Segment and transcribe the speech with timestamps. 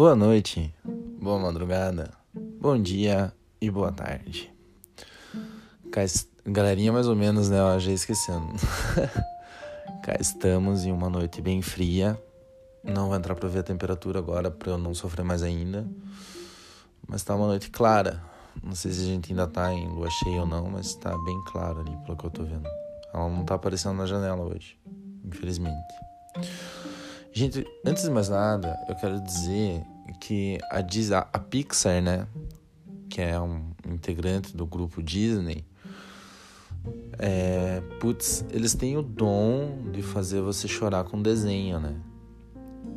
[0.00, 0.74] Boa noite,
[1.20, 2.10] boa madrugada,
[2.58, 3.30] bom dia
[3.60, 4.50] e boa tarde.
[6.46, 7.58] Galerinha, mais ou menos, né?
[7.58, 8.46] Eu já esquecendo.
[10.02, 12.18] Cá estamos em uma noite bem fria.
[12.82, 15.86] Não vou entrar pra ver a temperatura agora pra eu não sofrer mais ainda.
[17.06, 18.22] Mas tá uma noite clara.
[18.62, 21.44] Não sei se a gente ainda tá em lua cheia ou não, mas tá bem
[21.44, 22.66] claro ali, pelo que eu tô vendo.
[23.12, 24.78] Ela não tá aparecendo na janela hoje,
[25.22, 25.94] infelizmente.
[27.32, 29.82] Gente, antes de mais nada, eu quero dizer
[30.20, 32.26] que a, Disney, a Pixar, né,
[33.08, 35.64] que é um integrante do grupo Disney,
[37.18, 41.94] é, putz, eles têm o dom de fazer você chorar com desenho, né?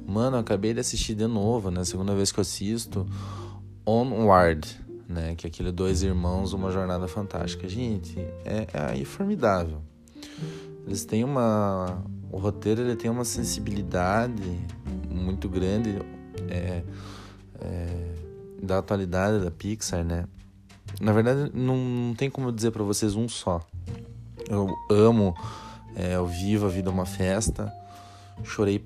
[0.07, 1.83] Mano, acabei de assistir de novo, né?
[1.83, 3.05] Segunda vez que eu assisto
[3.85, 5.35] Onward, né?
[5.35, 7.67] Que é aquele Dois Irmãos, Uma Jornada Fantástica.
[7.67, 8.67] Gente, é,
[8.99, 9.81] é formidável.
[10.85, 14.59] Eles têm uma, o roteiro ele tem uma sensibilidade
[15.07, 15.99] muito grande
[16.49, 16.83] é,
[17.61, 18.15] é,
[18.59, 20.25] da atualidade da Pixar, né?
[20.99, 23.61] Na verdade, não, não tem como dizer para vocês um só.
[24.49, 25.35] Eu amo
[25.95, 27.71] é, ao vivo A Vida é uma Festa.
[28.43, 28.83] Chorei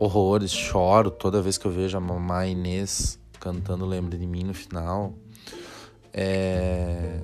[0.00, 4.54] horrores, choro toda vez que eu vejo a mamãe Inês cantando Lembre de Mim no
[4.54, 5.14] final.
[6.12, 7.20] É...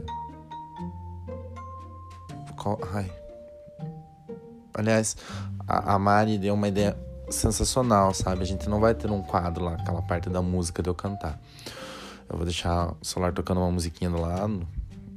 [2.92, 3.23] Ai.
[4.74, 5.16] Aliás,
[5.66, 6.96] a, a Mari deu uma ideia
[7.30, 8.42] sensacional, sabe?
[8.42, 11.40] A gente não vai ter um quadro lá, aquela parte da música de eu cantar.
[12.28, 14.66] Eu vou deixar o celular tocando uma musiquinha do lado,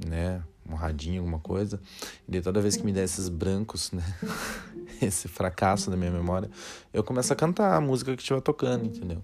[0.05, 0.41] né?
[0.69, 1.79] Um radinho, alguma coisa.
[2.27, 4.03] E daí toda vez que me der esses brancos, né?
[4.99, 6.49] Esse fracasso da minha memória,
[6.91, 9.21] eu começo a cantar a música que estiver tocando, entendeu?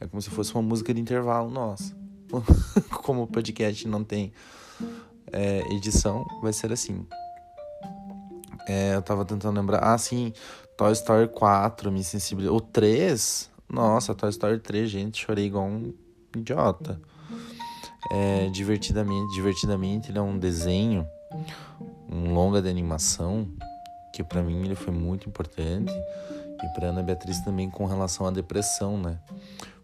[0.00, 1.94] É como se fosse uma música de intervalo, nossa.
[3.02, 4.32] como o podcast não tem
[5.30, 7.06] é, edição, vai ser assim.
[8.66, 9.78] É, eu tava tentando lembrar.
[9.78, 10.32] Ah, sim.
[10.76, 12.56] Toy Story 4 me sensibilizou.
[12.56, 13.50] O 3?
[13.68, 15.94] Nossa, Toy Story 3, gente, chorei igual um
[16.36, 17.00] idiota.
[18.10, 21.06] É, divertidamente, divertidamente, ele é um desenho,
[22.10, 23.48] um longa de animação,
[24.12, 25.92] que para mim ele foi muito importante.
[26.62, 29.18] E para Ana Beatriz também com relação à depressão, né?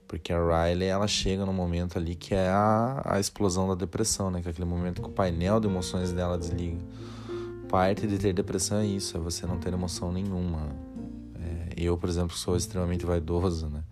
[0.09, 4.31] Porque a Riley, ela chega no momento ali que é a, a explosão da depressão,
[4.31, 4.41] né?
[4.41, 6.79] Que é aquele momento que o painel de emoções dela desliga
[7.71, 10.75] parte de ter depressão é isso, é você não ter emoção nenhuma.
[11.37, 13.85] É, eu, por exemplo, sou extremamente vaidoso, né?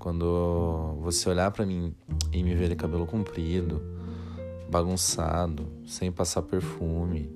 [0.00, 1.94] Quando você olhar para mim
[2.32, 3.80] e me ver de cabelo comprido,
[4.68, 7.30] bagunçado, sem passar perfume,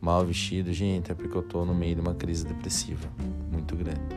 [0.00, 3.08] mal vestido, gente, é porque eu tô no meio de uma crise depressiva
[3.50, 4.14] muito grande.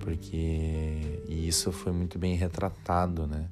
[0.00, 3.50] Porque e isso foi muito bem retratado, né?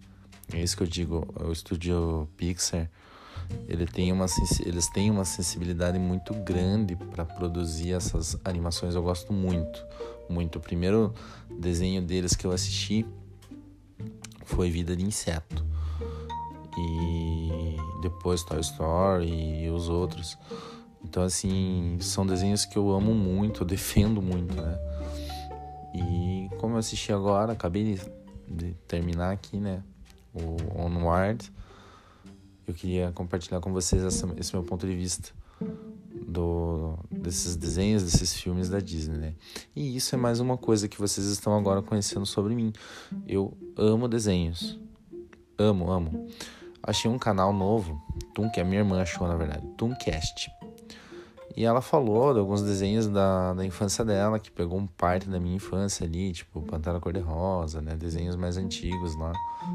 [0.51, 2.89] É isso que eu digo, o estúdio Pixar
[3.69, 4.27] ele tem uma,
[4.65, 8.95] eles têm uma sensibilidade muito grande para produzir essas animações.
[8.95, 9.85] Eu gosto muito,
[10.29, 10.57] muito.
[10.57, 11.15] O primeiro
[11.51, 13.07] desenho deles que eu assisti
[14.45, 15.65] foi Vida de Inseto.
[16.77, 20.37] E depois Toy Story e os outros.
[21.03, 24.79] Então, assim, são desenhos que eu amo muito, eu defendo muito, né?
[25.95, 28.01] E como eu assisti agora, acabei de,
[28.49, 29.83] de terminar aqui, né?
[30.35, 31.53] O Onward
[32.67, 35.33] eu queria compartilhar com vocês essa, esse meu ponto de vista
[36.27, 39.35] do, desses desenhos, desses filmes da Disney, né?
[39.75, 42.73] E isso é mais uma coisa que vocês estão agora conhecendo sobre mim.
[43.27, 44.79] Eu amo desenhos.
[45.59, 46.29] Amo, amo.
[46.83, 48.03] Achei um canal novo,
[48.35, 50.51] Toon, que a minha irmã achou, na verdade, Tooncast.
[51.57, 55.39] E ela falou de alguns desenhos da, da infância dela, que pegou um parte da
[55.39, 57.95] minha infância ali, tipo Pantera Cor-de-Rosa, né?
[57.95, 59.33] Desenhos mais antigos lá.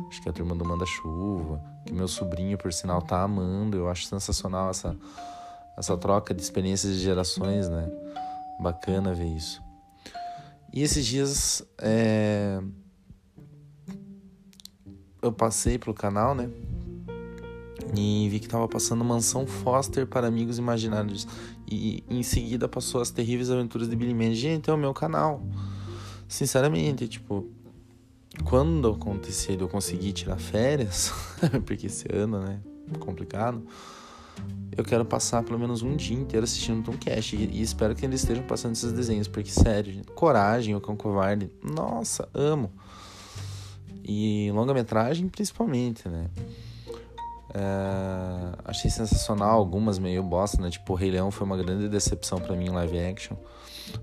[0.09, 3.77] Acho que a Turma do Manda-Chuva, que meu sobrinho, por sinal, tá amando.
[3.77, 4.93] Eu acho sensacional essa,
[5.77, 7.89] essa troca de experiências de gerações, né?
[8.59, 9.61] Bacana ver isso.
[10.73, 12.61] E esses dias é...
[15.21, 16.49] eu passei pelo canal, né?
[17.95, 21.27] E vi que tava passando Mansão Foster para Amigos Imaginários.
[21.69, 24.35] E em seguida passou As Terríveis Aventuras de Billy Mandy.
[24.35, 25.43] Gente, é o meu canal.
[26.27, 27.47] Sinceramente, tipo,
[28.43, 31.13] quando acontecer de eu conseguir tirar férias,
[31.65, 32.59] porque esse ano, né,
[32.99, 33.63] complicado,
[34.75, 38.21] eu quero passar pelo menos um dia inteiro assistindo Tomcast e, e espero que eles
[38.21, 42.71] estejam passando esses desenhos, porque sério, gente, Coragem, o Cão Covarde, nossa, amo.
[44.03, 46.29] E longa-metragem principalmente, né?
[47.53, 50.69] É, achei sensacional, algumas meio bosta, né?
[50.69, 53.35] Tipo, o Rei Leão foi uma grande decepção para mim em live action,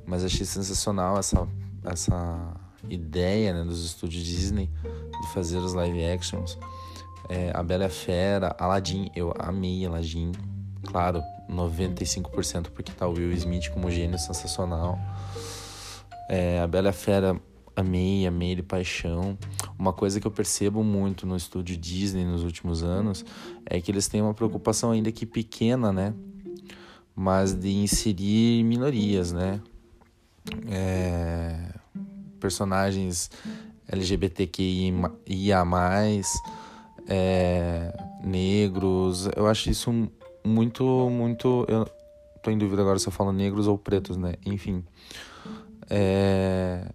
[0.05, 1.47] mas achei sensacional essa,
[1.85, 2.55] essa
[2.89, 4.71] ideia né, dos estúdios Disney
[5.21, 6.59] de fazer os live actions.
[7.29, 10.33] É, a Bela Fera, Aladdin, eu amei Aladdin,
[10.85, 14.99] claro, 95% porque tá o Will Smith como gênio sensacional.
[16.29, 17.41] É, a Bela Fera
[17.77, 19.39] amei, amei de paixão.
[19.79, 23.25] Uma coisa que eu percebo muito no estúdio Disney nos últimos anos
[23.67, 26.15] é que eles têm uma preocupação ainda que pequena, né?
[27.15, 29.61] Mas de inserir minorias, né?
[30.69, 31.75] É...
[32.41, 33.31] Personagens
[33.87, 35.65] LGBTQIA+,
[37.07, 37.97] é...
[38.25, 39.29] negros.
[39.37, 39.93] Eu acho isso
[40.43, 41.67] muito, muito...
[41.69, 41.87] Eu
[42.43, 44.35] tô em dúvida agora se eu falo negros ou pretos, né?
[44.45, 44.83] Enfim.
[45.89, 46.87] É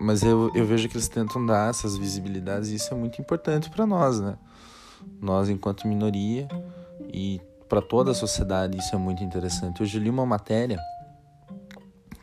[0.00, 3.68] mas eu, eu vejo que eles tentam dar essas visibilidades e isso é muito importante
[3.68, 4.36] para nós, né?
[5.20, 6.48] Nós, enquanto minoria,
[7.12, 9.82] e para toda a sociedade, isso é muito interessante.
[9.82, 10.78] Hoje eu li uma matéria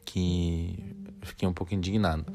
[0.04, 2.26] que eu fiquei um pouco indignado.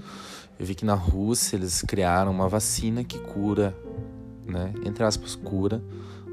[0.58, 3.76] Eu vi que na Rússia eles criaram uma vacina que cura,
[4.46, 4.72] né?
[4.86, 5.82] Entre aspas, cura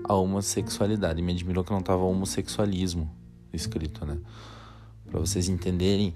[0.04, 1.22] a homossexualidade.
[1.22, 3.10] Me admirou que não tava homossexualismo
[3.52, 4.20] escrito, né?
[5.10, 6.14] Para vocês entenderem,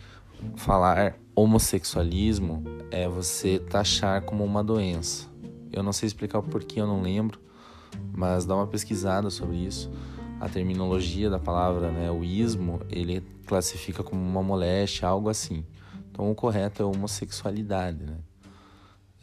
[0.56, 5.28] falar homossexualismo é você taxar como uma doença.
[5.72, 7.40] Eu não sei explicar o porquê, eu não lembro,
[8.16, 9.92] mas dá uma pesquisada sobre isso.
[10.40, 15.66] A terminologia da palavra, né, o ismo, ele classifica como uma moléstia, algo assim.
[16.12, 18.18] Então o correto é homossexualidade, né?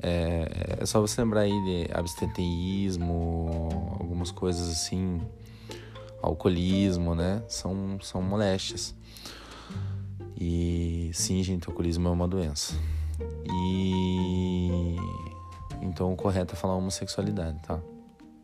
[0.02, 3.68] É, é só você lembrar aí de abstenteísmo,
[4.00, 5.20] algumas coisas assim,
[6.22, 7.42] alcoolismo, né?
[7.48, 8.94] São, são moléstias.
[10.40, 12.74] E sim, gente, o alcoolismo é uma doença.
[13.44, 14.96] E
[15.82, 17.78] então o correto é falar homossexualidade, tá?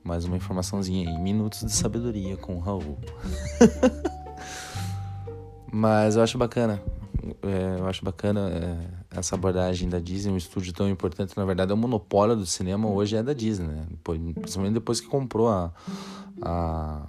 [0.04, 2.98] Mais uma informaçãozinha aí, minutos de sabedoria com o Raul.
[5.72, 6.82] Mas eu acho bacana,
[7.42, 11.34] é, eu acho bacana é, essa abordagem da Disney, um estúdio tão importante.
[11.34, 13.86] Na verdade, é o monopólio do cinema hoje é da Disney, né?
[14.04, 15.72] Principalmente depois que comprou a,
[16.42, 17.06] a.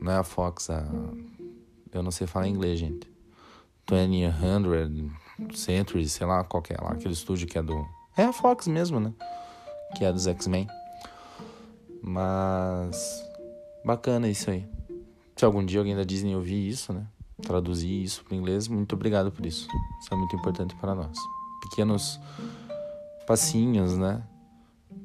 [0.00, 0.86] Não é a Fox, a.
[1.92, 3.17] Eu não sei falar inglês, gente.
[3.90, 7.86] 20, Century, sei lá qual que é lá, aquele estúdio que é do.
[8.16, 9.12] É a Fox mesmo, né?
[9.96, 10.68] Que é dos X-Men.
[12.02, 13.24] Mas.
[13.84, 14.68] Bacana isso aí.
[15.36, 17.06] Se algum dia alguém da Disney ouvir isso, né?
[17.42, 19.68] Traduzir isso para inglês, muito obrigado por isso.
[20.00, 21.16] Isso é muito importante para nós.
[21.70, 22.20] Pequenos
[23.26, 24.22] passinhos, né?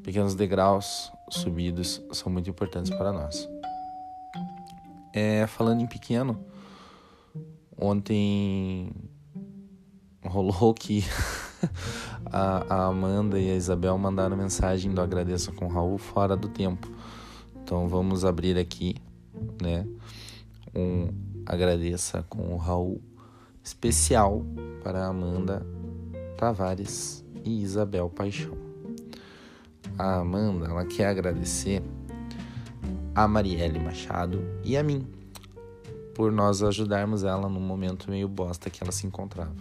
[0.02, 3.48] Pequenos degraus subidos são muito importantes para nós.
[5.14, 6.44] É, falando em pequeno,
[7.78, 8.92] Ontem
[10.24, 11.04] rolou que
[12.26, 16.48] a, a, Amanda e a Isabel mandaram mensagem do Agradeça com o Raul fora do
[16.48, 16.90] tempo.
[17.64, 18.96] Então vamos abrir aqui,
[19.62, 19.88] né?
[20.74, 21.10] Um
[21.46, 23.02] Agradeça com o Raul
[23.62, 24.46] especial
[24.82, 25.66] para Amanda
[26.38, 28.58] Tavares e Isabel Paixão.
[29.98, 31.84] A Amanda, ela quer agradecer
[33.14, 35.06] a Marielle Machado e a mim
[36.14, 39.56] por nós ajudarmos ela num momento meio bosta que ela se encontrava.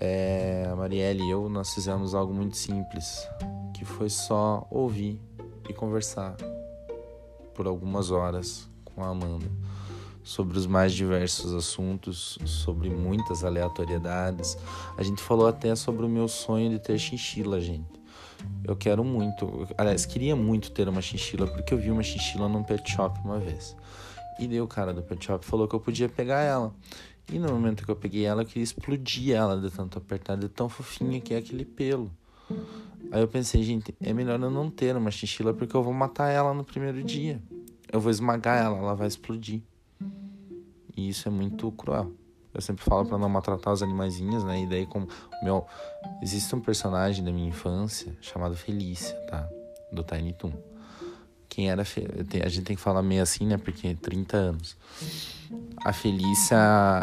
[0.00, 3.26] É, a Marielle e eu, nós fizemos algo muito simples,
[3.74, 5.20] que foi só ouvir
[5.68, 6.36] e conversar
[7.54, 9.46] por algumas horas com a Amanda
[10.28, 14.58] sobre os mais diversos assuntos, sobre muitas aleatoriedades.
[14.98, 17.98] A gente falou até sobre o meu sonho de ter chinchila, gente.
[18.62, 22.62] Eu quero muito, aliás, queria muito ter uma chinchila porque eu vi uma chinchila num
[22.62, 23.74] pet shop uma vez.
[24.38, 26.72] E daí o cara do pet shop falou que eu podia pegar ela.
[27.30, 30.48] E no momento que eu peguei ela, eu queria explodir ela de tanto apertar, de
[30.48, 32.10] tão fofinha que é aquele pelo.
[33.10, 36.28] Aí eu pensei, gente, é melhor eu não ter uma chinchila porque eu vou matar
[36.28, 37.42] ela no primeiro dia.
[37.92, 39.60] Eu vou esmagar ela, ela vai explodir.
[40.96, 42.12] E isso é muito cruel.
[42.54, 44.62] Eu sempre falo para não maltratar os animaizinhos, né?
[44.62, 45.06] E daí como
[45.42, 45.66] meu
[46.22, 49.48] existe um personagem da minha infância chamado Felícia, tá?
[49.92, 50.67] Do Tiny Toon
[51.58, 51.82] quem era.
[51.82, 53.56] A gente tem que falar meio assim, né?
[53.56, 54.76] Porque 30 anos.
[55.84, 56.56] A Felícia,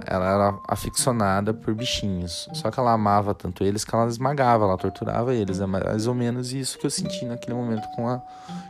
[0.08, 2.48] ela era aficionada por bichinhos.
[2.54, 5.60] Só que ela amava tanto eles que ela esmagava, ela torturava eles.
[5.60, 8.22] É mais ou menos isso que eu senti naquele momento com a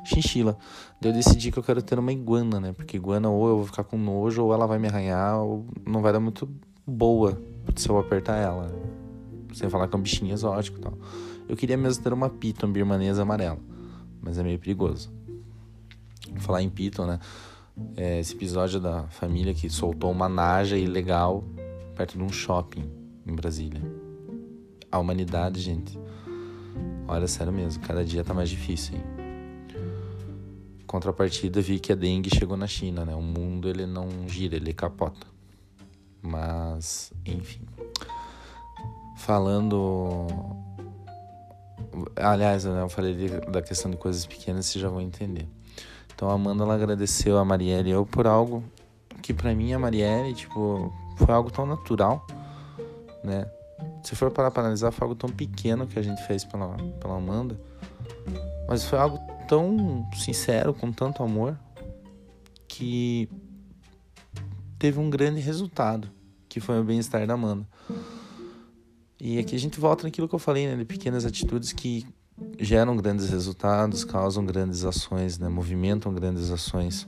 [0.05, 0.57] chinchila.
[0.99, 2.73] Daí eu decidi que eu quero ter uma iguana, né?
[2.73, 6.01] Porque iguana ou eu vou ficar com nojo, ou ela vai me arranhar, ou não
[6.01, 6.49] vai dar muito
[6.87, 7.39] boa
[7.75, 8.73] se eu apertar ela.
[9.53, 10.97] Sem falar que é um bichinho exótico e tal.
[11.47, 13.59] Eu queria mesmo ter uma piton birmanesa amarela,
[14.19, 15.13] mas é meio perigoso
[16.37, 17.19] falar em Piton, né?
[17.97, 21.43] É esse episódio da família que soltou uma naja ilegal
[21.95, 22.89] perto de um shopping
[23.25, 23.81] em Brasília.
[24.91, 25.99] A humanidade, gente.
[27.07, 29.03] Olha, sério mesmo, cada dia tá mais difícil, hein?
[30.87, 33.13] Contrapartida, vi que a dengue chegou na China, né?
[33.13, 35.27] O mundo ele não gira, ele capota.
[36.21, 37.61] Mas, enfim.
[39.17, 40.27] Falando.
[42.15, 45.47] Aliás, né, eu falei da questão de coisas pequenas, vocês já vão entender.
[46.15, 48.63] Então a Amanda ela agradeceu a Marielle eu por algo
[49.21, 52.25] que para mim a Marielle, tipo, foi algo tão natural,
[53.23, 53.49] né?
[54.03, 57.17] Se for parar para analisar, foi algo tão pequeno que a gente fez pela, pela
[57.17, 57.59] Amanda,
[58.67, 61.57] mas foi algo tão sincero, com tanto amor,
[62.67, 63.27] que
[64.77, 66.09] teve um grande resultado,
[66.47, 67.67] que foi o bem-estar da Amanda.
[69.19, 72.05] E aqui a gente volta naquilo que eu falei, né, de pequenas atitudes que
[72.59, 77.07] geram grandes resultados, causam grandes ações, né, movimentam grandes ações.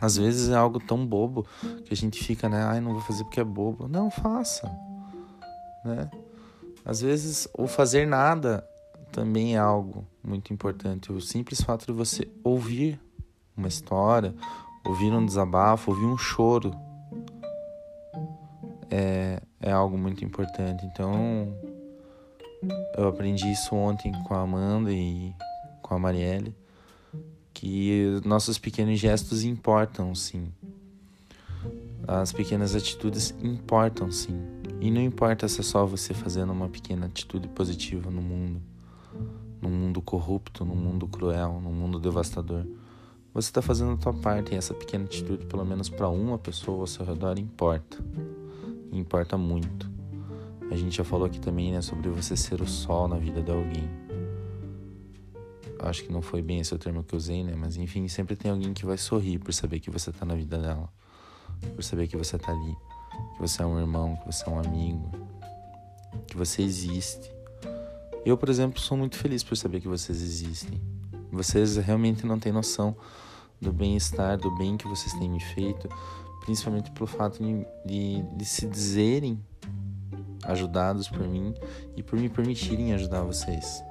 [0.00, 1.46] Às vezes é algo tão bobo
[1.84, 3.88] que a gente fica, né, ai, não vou fazer porque é bobo.
[3.88, 4.70] Não, faça,
[5.84, 6.10] né?
[6.84, 8.66] Às vezes o fazer nada
[9.12, 11.12] também é algo muito importante.
[11.12, 12.98] O simples fato de você ouvir
[13.56, 14.34] uma história,
[14.86, 16.72] ouvir um desabafo, ouvir um choro
[18.90, 20.84] é, é algo muito importante.
[20.86, 21.52] Então,
[22.96, 25.32] eu aprendi isso ontem com a Amanda e
[25.82, 26.54] com a Marielle,
[27.54, 30.52] que nossos pequenos gestos importam, sim.
[32.06, 34.40] As pequenas atitudes importam, sim.
[34.80, 38.62] E não importa se é só você fazendo uma pequena atitude positiva no mundo,
[39.60, 42.64] no mundo corrupto, no mundo cruel, no mundo devastador.
[43.34, 46.80] Você está fazendo a tua parte e essa pequena atitude, pelo menos para uma pessoa
[46.80, 47.98] ao seu redor, importa.
[48.90, 49.97] E importa muito.
[50.70, 53.50] A gente já falou aqui também, né, sobre você ser o sol na vida de
[53.50, 53.88] alguém.
[55.80, 57.54] Acho que não foi bem esse o termo que eu usei, né?
[57.56, 60.58] Mas enfim, sempre tem alguém que vai sorrir por saber que você tá na vida
[60.58, 60.92] dela.
[61.74, 62.76] Por saber que você tá ali.
[63.34, 65.10] Que você é um irmão, que você é um amigo.
[66.26, 67.30] Que você existe.
[68.24, 70.80] Eu, por exemplo, sou muito feliz por saber que vocês existem.
[71.30, 72.96] Vocês realmente não têm noção
[73.60, 75.88] do bem-estar, do bem que vocês têm me feito,
[76.40, 79.38] principalmente pelo fato de, de, de, se dizerem
[80.44, 81.54] ajudados por mim
[81.96, 83.82] e por me permitirem ajudar vocês.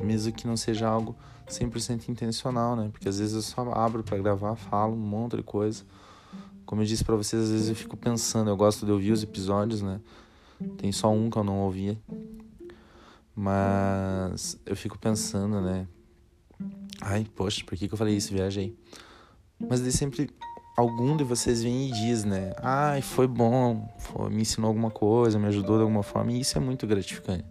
[0.00, 1.16] Mesmo que não seja algo
[1.48, 2.88] 100% intencional, né?
[2.90, 5.84] Porque às vezes eu só abro para gravar, falo um monte de coisa.
[6.64, 9.22] Como eu disse para vocês, às vezes eu fico pensando, eu gosto de ouvir os
[9.22, 10.00] episódios, né?
[10.78, 11.98] Tem só um que eu não ouvia.
[13.34, 15.86] Mas eu fico pensando, né?
[17.00, 18.32] Ai, poxa, por que, que eu falei isso?
[18.32, 18.76] Viajei.
[19.58, 20.30] Mas daí sempre
[20.76, 22.52] algum de vocês vem e diz, né?
[22.62, 26.56] Ai, foi bom, foi, me ensinou alguma coisa, me ajudou de alguma forma, e isso
[26.58, 27.44] é muito gratificante.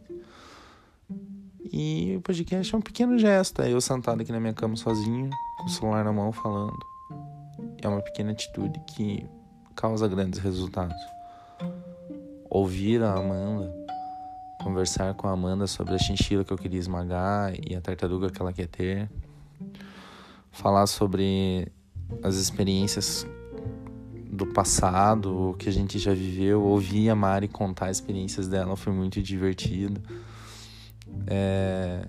[1.71, 5.29] E o podcast é um pequeno gesto, é eu sentado aqui na minha cama sozinho,
[5.57, 6.77] com o celular na mão falando.
[7.81, 9.27] É uma pequena atitude que
[9.75, 10.95] causa grandes resultados.
[12.49, 13.73] Ouvir a Amanda,
[14.61, 18.41] conversar com a Amanda sobre a chinchila que eu queria esmagar e a tartaruga que
[18.41, 19.09] ela quer ter
[20.53, 21.67] falar sobre
[22.21, 23.25] as experiências
[24.31, 28.75] do passado, o que a gente já viveu, ouvir a Mari contar as experiências dela
[28.75, 30.01] foi muito divertido.
[31.27, 32.07] É,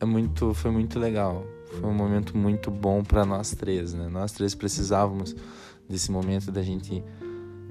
[0.00, 1.44] é muito, foi muito legal.
[1.80, 4.08] Foi um momento muito bom para nós três, né?
[4.08, 5.34] Nós três precisávamos
[5.88, 7.02] desse momento da gente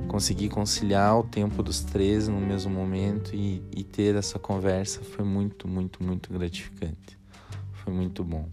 [0.07, 5.23] conseguir conciliar o tempo dos três no mesmo momento e, e ter essa conversa foi
[5.23, 7.17] muito, muito, muito gratificante.
[7.71, 8.49] Foi muito bom.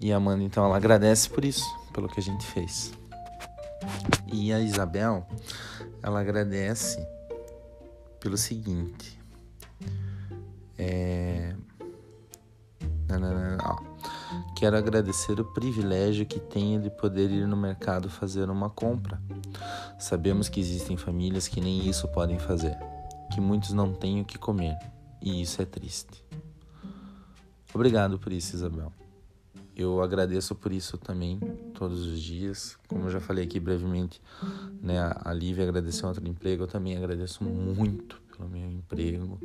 [0.00, 2.92] E a Amanda, então, ela agradece por isso, pelo que a gente fez.
[4.32, 5.26] E a Isabel,
[6.02, 7.06] ela agradece
[8.20, 9.18] pelo seguinte.
[10.78, 11.54] É...
[13.08, 13.94] Não, não, não,
[14.56, 19.20] Quero agradecer o privilégio que tenho de poder ir no mercado fazer uma compra.
[19.98, 22.76] Sabemos que existem famílias que nem isso podem fazer,
[23.32, 24.76] que muitos não têm o que comer,
[25.20, 26.24] e isso é triste.
[27.74, 28.92] Obrigado por isso, Isabel.
[29.76, 31.38] Eu agradeço por isso também,
[31.74, 32.78] todos os dias.
[32.86, 34.22] Como eu já falei aqui brevemente,
[34.80, 39.38] né, a Lívia agradeceu outro emprego, eu também agradeço muito pelo meu emprego.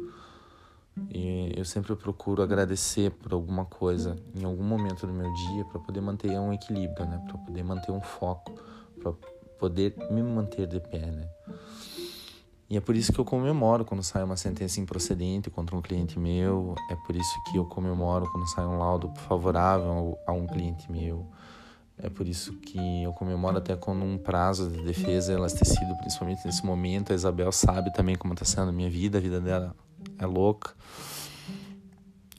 [1.10, 5.80] E eu sempre procuro agradecer por alguma coisa em algum momento do meu dia para
[5.80, 8.54] poder manter um equilíbrio, né, para poder manter um foco,
[9.00, 9.14] para
[9.58, 11.28] poder me manter de pé, né.
[12.70, 16.20] E é por isso que eu comemoro quando sai uma sentença improcedente contra um cliente
[16.20, 16.76] meu.
[16.92, 21.26] É por isso que eu comemoro quando sai um laudo favorável a um cliente meu.
[21.98, 26.46] É por isso que eu comemoro até quando um prazo de defesa é elastecido, principalmente
[26.46, 27.12] nesse momento.
[27.12, 29.76] A Isabel sabe também como está sendo a minha vida, a vida dela
[30.20, 30.74] é louca.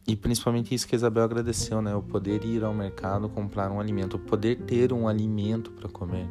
[0.06, 1.94] E principalmente isso que a Isabel agradeceu, né?
[1.94, 6.28] O poder ir ao mercado comprar um alimento, o poder ter um alimento para comer.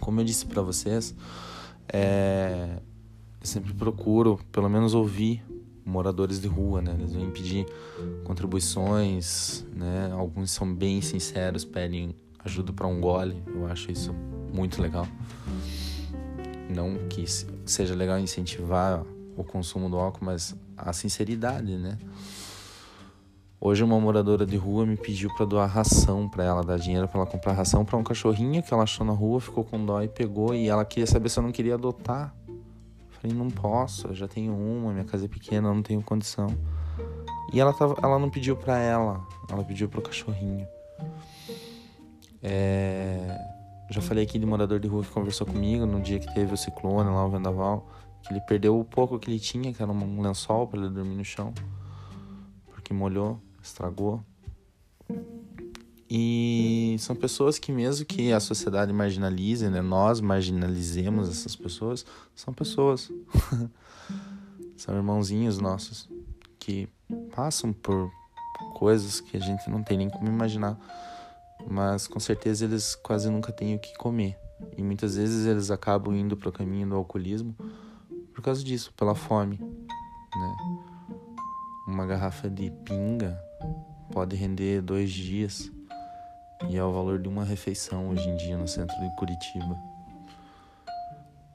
[0.00, 1.14] Como eu disse para vocês,
[1.92, 2.80] é,
[3.40, 5.42] eu sempre procuro, pelo menos, ouvir
[5.84, 6.94] moradores de rua, né?
[6.98, 7.66] Eles vêm pedir
[8.24, 10.10] contribuições, né?
[10.12, 13.42] Alguns são bem sinceros, pedem ajuda para um gole.
[13.46, 14.14] Eu acho isso
[14.52, 15.06] muito legal.
[16.68, 17.24] Não que
[17.66, 19.04] seja legal incentivar
[19.36, 21.98] o consumo do álcool, mas a sinceridade, né?
[23.62, 27.20] Hoje uma moradora de rua me pediu para doar ração para ela, dar dinheiro para
[27.20, 30.08] ela comprar ração para um cachorrinho que ela achou na rua, ficou com dó e
[30.08, 32.34] pegou e ela queria saber se eu não queria adotar
[33.20, 36.46] Falei, não posso, eu já tenho uma, minha casa é pequena, não tenho condição.
[37.52, 40.66] E ela, tava, ela não pediu pra ela, ela pediu pro cachorrinho.
[42.42, 43.38] É,
[43.90, 46.56] já falei aqui de morador de rua que conversou comigo no dia que teve o
[46.56, 47.86] ciclone lá, o vendaval,
[48.22, 51.16] que ele perdeu o pouco que ele tinha, que era um lençol para ele dormir
[51.16, 51.52] no chão,
[52.72, 54.24] porque molhou, estragou.
[56.12, 62.52] E são pessoas que, mesmo que a sociedade marginalize, né, nós marginalizemos essas pessoas, são
[62.52, 63.12] pessoas.
[64.76, 66.08] são irmãozinhos nossos
[66.58, 66.88] que
[67.32, 68.10] passam por
[68.74, 70.76] coisas que a gente não tem nem como imaginar.
[71.68, 74.36] Mas com certeza eles quase nunca têm o que comer.
[74.76, 77.54] E muitas vezes eles acabam indo para o caminho do alcoolismo
[78.34, 79.58] por causa disso, pela fome.
[79.58, 80.56] Né?
[81.86, 83.40] Uma garrafa de pinga
[84.12, 85.70] pode render dois dias
[86.68, 89.76] e é o valor de uma refeição hoje em dia no centro de Curitiba.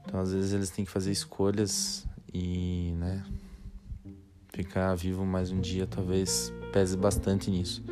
[0.04, 3.24] Então, às vezes, eles têm que fazer escolhas e, né,
[4.48, 7.84] ficar vivo mais um dia talvez pese bastante nisso.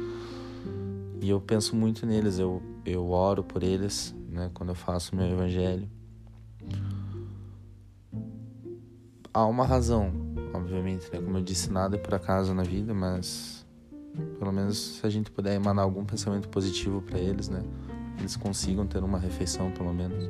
[1.21, 5.27] E eu penso muito neles, eu, eu oro por eles, né, quando eu faço meu
[5.27, 5.89] evangelho.
[9.33, 10.13] Há uma razão,
[10.53, 13.64] obviamente, né, como eu disse, nada é por acaso na vida, mas
[14.39, 17.63] pelo menos se a gente puder emanar algum pensamento positivo para eles, né?
[18.19, 20.29] Eles consigam ter uma refeição, pelo menos.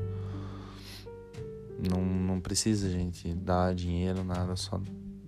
[1.91, 4.81] Não, não precisa, gente, dar dinheiro, nada, só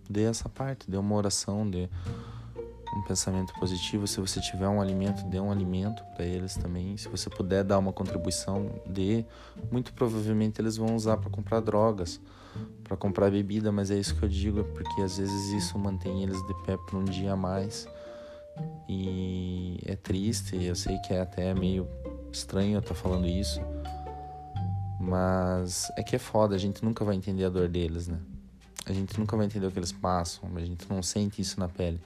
[0.09, 1.89] dê essa parte, dê uma oração, dê
[2.97, 4.07] um pensamento positivo.
[4.07, 6.97] Se você tiver um alimento, dê um alimento para eles também.
[6.97, 9.25] Se você puder dar uma contribuição, dê.
[9.71, 12.21] Muito provavelmente eles vão usar para comprar drogas,
[12.85, 16.41] para comprar bebida, mas é isso que eu digo, porque às vezes isso mantém eles
[16.47, 17.87] de pé por um dia a mais
[18.89, 21.89] e é triste, eu sei que é até meio
[22.33, 23.61] estranho eu estar falando isso,
[25.01, 28.19] mas é que é foda, a gente nunca vai entender a dor deles, né?
[28.85, 31.69] A gente nunca vai entender o que eles passam, a gente não sente isso na
[31.69, 32.01] pele.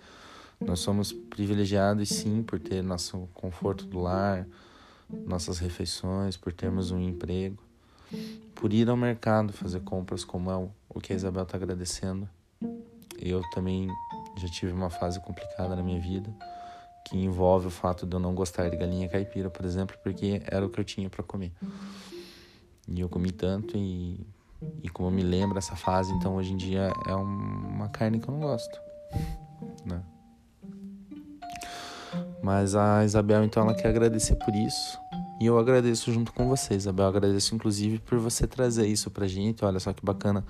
[0.58, 4.46] Nós somos privilegiados sim por ter nosso conforto do lar,
[5.26, 7.58] nossas refeições, por termos um emprego,
[8.54, 10.56] por ir ao mercado fazer compras como é
[10.88, 12.28] o que a Isabel está agradecendo.
[13.18, 13.88] Eu também
[14.40, 16.30] já tive uma fase complicada na minha vida,
[17.04, 20.64] que envolve o fato de eu não gostar de galinha caipira, por exemplo, porque era
[20.64, 21.52] o que eu tinha para comer.
[22.88, 24.26] E eu comi tanto e,
[24.82, 28.28] e como me lembro essa fase, então hoje em dia é um, uma carne que
[28.28, 28.80] eu não gosto,
[29.84, 30.02] né?
[32.42, 34.98] Mas a Isabel, então, ela quer agradecer por isso.
[35.40, 37.04] E eu agradeço junto com você, Isabel.
[37.04, 39.64] Eu agradeço, inclusive, por você trazer isso pra gente.
[39.64, 40.44] Olha só que bacana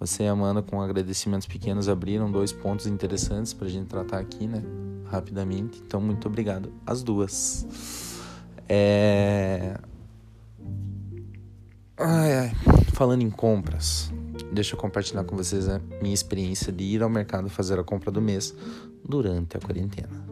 [0.00, 4.18] você e a Amanda, com agradecimentos pequenos, abriram dois pontos interessantes para a gente tratar
[4.18, 4.62] aqui, né?
[5.04, 5.82] Rapidamente.
[5.86, 6.72] Então, muito obrigado.
[6.86, 7.66] As duas.
[8.66, 9.76] É...
[11.98, 12.52] Ai, ai.
[12.94, 14.10] Falando em compras,
[14.50, 18.10] deixa eu compartilhar com vocês a minha experiência de ir ao mercado fazer a compra
[18.10, 18.54] do mês
[19.06, 20.24] durante a quarentena.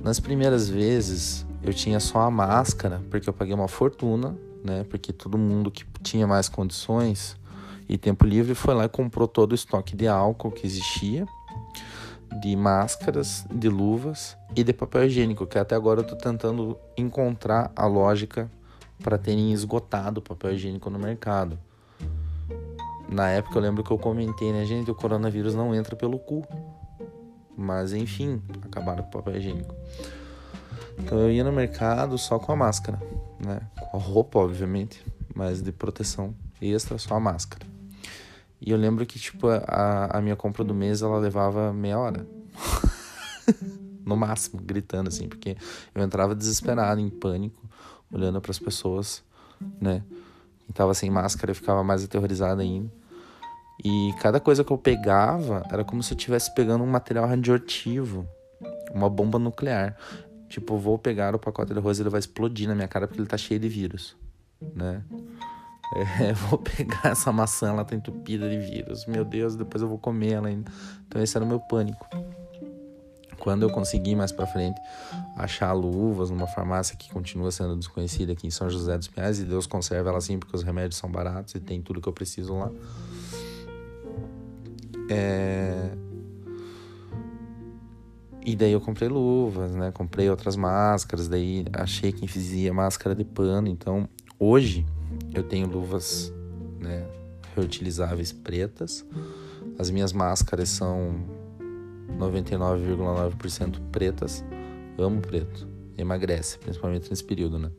[0.00, 4.84] Nas primeiras vezes, eu tinha só a máscara, porque eu paguei uma fortuna, né?
[4.88, 7.36] Porque todo mundo que tinha mais condições
[7.88, 11.26] e Tempo Livre foi lá e comprou todo o estoque de álcool que existia,
[12.40, 17.72] de máscaras, de luvas e de papel higiênico, que até agora eu estou tentando encontrar
[17.74, 18.50] a lógica
[19.02, 21.58] para terem esgotado o papel higiênico no mercado.
[23.08, 26.46] Na época eu lembro que eu comentei, né, gente, o coronavírus não entra pelo cu.
[27.56, 29.74] Mas enfim, acabaram com o papel higiênico.
[30.98, 33.00] Então eu ia no mercado só com a máscara,
[33.44, 33.60] né?
[33.90, 37.66] Com a roupa, obviamente, mas de proteção extra, só a máscara.
[38.60, 42.26] E eu lembro que, tipo, a, a minha compra do mês, ela levava meia hora.
[44.04, 45.56] no máximo, gritando, assim, porque
[45.94, 47.68] eu entrava desesperado, em pânico,
[48.10, 49.22] olhando para as pessoas,
[49.80, 50.02] né?
[50.60, 52.90] Quem tava sem máscara, eu ficava mais aterrorizado ainda.
[53.84, 58.26] E cada coisa que eu pegava era como se eu estivesse pegando um material radioativo,
[58.92, 59.96] uma bomba nuclear.
[60.48, 63.20] Tipo, vou pegar o pacote de arroz e ele vai explodir na minha cara porque
[63.20, 64.16] ele tá cheio de vírus,
[64.74, 65.02] né?
[65.94, 69.06] É, vou pegar essa maçã, ela tá entupida de vírus.
[69.06, 70.70] Meu Deus, depois eu vou comer ela ainda.
[71.06, 72.06] Então esse era o meu pânico.
[73.38, 74.80] Quando eu consegui mais para frente
[75.36, 79.44] achar luvas numa farmácia que continua sendo desconhecida aqui em São José dos Pinhais, e
[79.44, 82.58] Deus conserva ela assim porque os remédios são baratos e tem tudo que eu preciso
[82.58, 82.70] lá.
[85.08, 85.90] É...
[88.44, 89.92] E daí eu comprei luvas, né?
[89.92, 93.68] Comprei outras máscaras, daí achei quem fazia máscara de pano.
[93.68, 94.86] Então, hoje
[95.38, 96.32] eu tenho luvas
[96.78, 97.06] né,
[97.54, 99.04] reutilizáveis pretas.
[99.78, 101.24] As minhas máscaras são
[102.18, 104.44] 99,9% pretas.
[104.98, 105.66] Amo preto.
[105.96, 107.70] Emagrece, principalmente nesse período, né?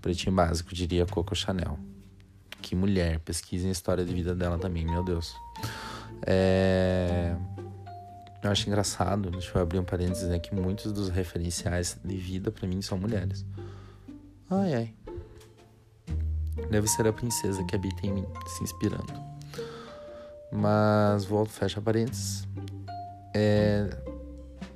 [0.00, 1.78] Pretinho básico, diria Coco Chanel.
[2.60, 3.20] que mulher.
[3.20, 5.34] Pesquisem a história de vida dela também, meu Deus.
[6.26, 7.36] É...
[8.42, 12.50] Eu acho engraçado, deixa eu abrir um parênteses, né, que muitos dos referenciais de vida
[12.50, 13.42] para mim são mulheres.
[14.50, 14.94] Ai, ai.
[16.70, 19.12] Deve ser a princesa que habita em mim, se inspirando.
[20.52, 22.46] Mas volto, fecha parênteses.
[23.34, 23.88] É...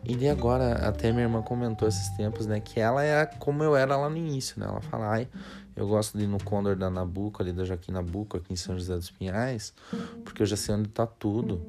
[0.04, 2.60] E de agora, até minha irmã comentou esses tempos, né?
[2.60, 4.66] Que ela é como eu era lá no início, né?
[4.66, 5.28] Ela fala, ai,
[5.76, 8.76] eu gosto de ir no Condor da Nabuco, ali da Joaquim Nabuco, aqui em São
[8.76, 9.72] José dos Pinhais,
[10.24, 11.60] porque eu já sei onde tá tudo.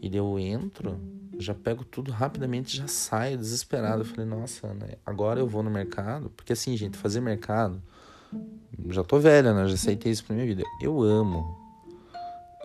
[0.00, 0.98] E eu entro,
[1.38, 4.02] já pego tudo rapidamente já saio desesperado.
[4.02, 4.94] Eu falei, nossa, né?
[5.04, 7.82] agora eu vou no mercado, porque assim, gente, fazer mercado,
[8.90, 9.66] já tô velha, né?
[9.66, 10.62] Já aceitei isso pra minha vida.
[10.80, 11.56] Eu amo,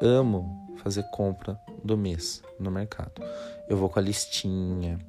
[0.02, 3.22] amo fazer compra do mês no mercado.
[3.70, 5.00] Eu vou com a listinha.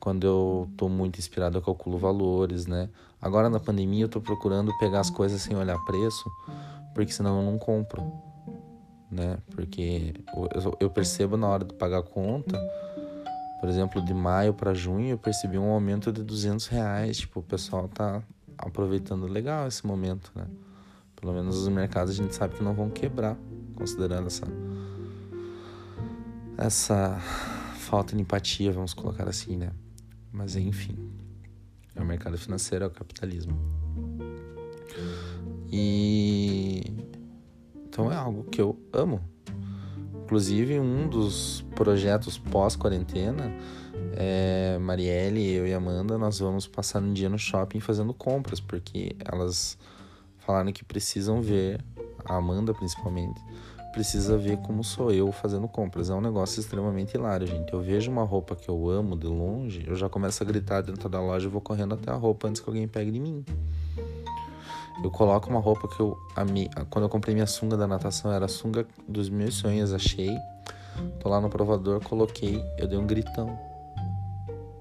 [0.00, 2.88] Quando eu tô muito inspirado, eu calculo valores, né?
[3.20, 6.28] Agora na pandemia eu tô procurando pegar as coisas sem olhar preço,
[6.92, 8.12] porque senão eu não compro,
[9.08, 9.38] né?
[9.52, 10.12] Porque
[10.80, 12.58] eu percebo na hora de pagar a conta,
[13.60, 17.18] por exemplo, de maio para junho, eu percebi um aumento de 200 reais.
[17.18, 18.20] Tipo, o pessoal tá
[18.66, 20.46] aproveitando legal esse momento, né?
[21.16, 23.36] Pelo menos os mercados a gente sabe que não vão quebrar,
[23.76, 24.46] considerando essa
[26.56, 27.18] essa
[27.76, 29.70] falta de empatia, vamos colocar assim, né?
[30.32, 30.96] Mas enfim,
[31.94, 33.56] é o mercado financeiro, é o capitalismo.
[35.70, 36.82] E
[37.86, 39.20] então é algo que eu amo.
[40.24, 43.52] Inclusive, um dos projetos pós-quarentena,
[44.16, 49.16] é, Marielle, eu e Amanda, nós vamos passar um dia no shopping fazendo compras, porque
[49.24, 49.78] elas
[50.38, 51.82] falaram que precisam ver,
[52.24, 53.40] a Amanda principalmente,
[53.92, 56.10] precisa ver como sou eu fazendo compras.
[56.10, 57.72] É um negócio extremamente hilário, gente.
[57.72, 61.08] Eu vejo uma roupa que eu amo de longe, eu já começo a gritar dentro
[61.08, 63.44] da loja e vou correndo até a roupa antes que alguém pegue de mim.
[65.02, 66.68] Eu coloco uma roupa que eu amei.
[66.88, 70.36] Quando eu comprei minha sunga da natação, era a sunga dos meus sonhos, achei.
[71.20, 73.71] Tô lá no provador, coloquei, eu dei um gritão.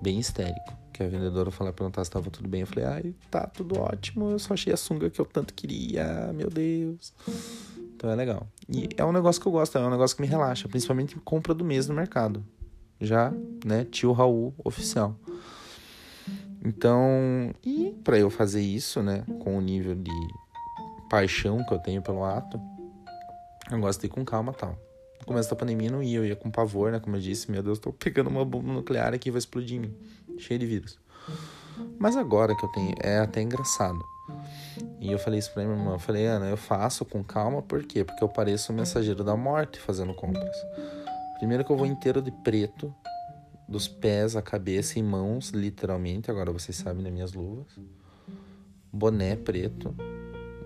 [0.02, 0.74] Bem histérico.
[0.94, 2.62] Que a vendedora falou perguntar se estava tudo bem.
[2.62, 4.30] Eu falei, ai, tá tudo ótimo.
[4.32, 6.32] Eu só achei a sunga que eu tanto queria.
[6.34, 7.14] Meu Deus.
[7.96, 8.48] Então é legal.
[8.68, 11.54] E é um negócio que eu gosto, é um negócio que me relaxa, principalmente compra
[11.54, 12.44] do mês no mercado.
[13.00, 13.32] Já,
[13.64, 15.16] né, tio Raul oficial.
[16.64, 20.12] Então, e para eu fazer isso, né, com o nível de
[21.10, 22.60] paixão que eu tenho pelo ato,
[23.72, 24.78] eu gosto de ir com calma tal.
[25.22, 27.64] No começo da pandemia não ia, eu ia com pavor, né, como eu disse, meu
[27.64, 29.96] Deus, tô pegando uma bomba nuclear aqui vai explodir em mim,
[30.38, 31.00] cheio de vírus.
[31.98, 34.00] Mas agora que eu tenho, é até engraçado.
[35.00, 35.94] E eu falei isso pra minha irmã.
[35.94, 38.04] Eu falei, Ana, eu faço com calma, por quê?
[38.04, 40.56] Porque eu pareço o mensageiro da morte fazendo compras.
[41.38, 42.94] Primeiro que eu vou inteiro de preto,
[43.68, 46.30] dos pés à cabeça e mãos, literalmente.
[46.30, 47.68] Agora vocês sabem das minhas luvas.
[48.92, 49.96] Boné preto,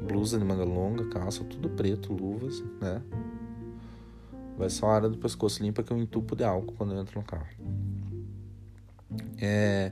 [0.01, 3.01] blusa de manga longa, calça, tudo preto, luvas, né?
[4.57, 7.19] Vai só a área do pescoço limpa que eu entupo de álcool quando eu entro
[7.19, 7.47] no carro.
[9.37, 9.91] É,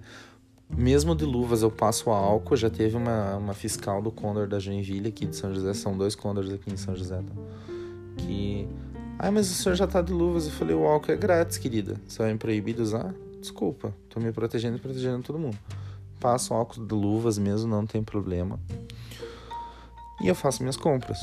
[0.70, 2.56] mesmo de luvas eu passo álcool.
[2.56, 5.74] Já teve uma, uma fiscal do Condor da Joinville aqui de São José.
[5.74, 7.18] São dois Condors aqui em São José.
[7.18, 7.34] Tá?
[8.18, 8.68] Que.
[9.20, 10.46] Ai, mas o senhor já tá de luvas.
[10.46, 11.96] Eu falei, o álcool é grátis, querida.
[12.08, 13.14] Você vai me proibir de usar?
[13.40, 13.94] Desculpa.
[14.10, 15.58] Tô me protegendo e protegendo todo mundo.
[16.20, 18.60] Passo álcool de luvas mesmo, não tem problema.
[20.22, 21.20] E eu faço minhas compras.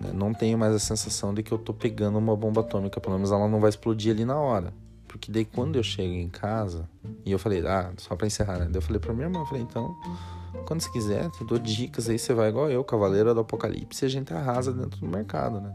[0.00, 0.10] Né?
[0.12, 3.00] Não tenho mais a sensação de que eu tô pegando uma bomba atômica.
[3.00, 4.72] Pelo menos ela não vai explodir ali na hora.
[5.08, 6.88] Porque daí quando eu chego em casa,
[7.24, 8.66] e eu falei, ah, só pra encerrar, né?
[8.66, 9.96] Daí eu falei pra minha irmã, eu falei, então,
[10.66, 14.06] quando você quiser, eu dou dicas aí, você vai igual eu, Cavaleiro do Apocalipse, e
[14.06, 15.74] a gente arrasa dentro do mercado, né?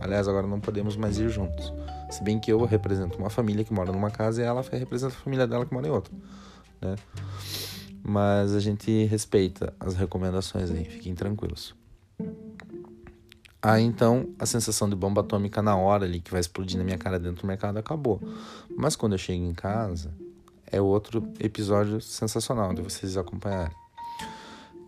[0.00, 1.72] Aliás, agora não podemos mais ir juntos.
[2.10, 5.16] Se bem que eu represento uma família que mora numa casa e ela representa a
[5.16, 6.14] família dela que mora em outra,
[6.80, 6.94] né?
[8.02, 11.74] Mas a gente respeita as recomendações aí, fiquem tranquilos.
[13.62, 16.98] Aí então a sensação de bomba atômica na hora ali que vai explodir na minha
[16.98, 18.20] cara dentro do mercado acabou.
[18.76, 20.12] Mas quando eu chego em casa,
[20.66, 23.76] é outro episódio sensacional de vocês acompanharem.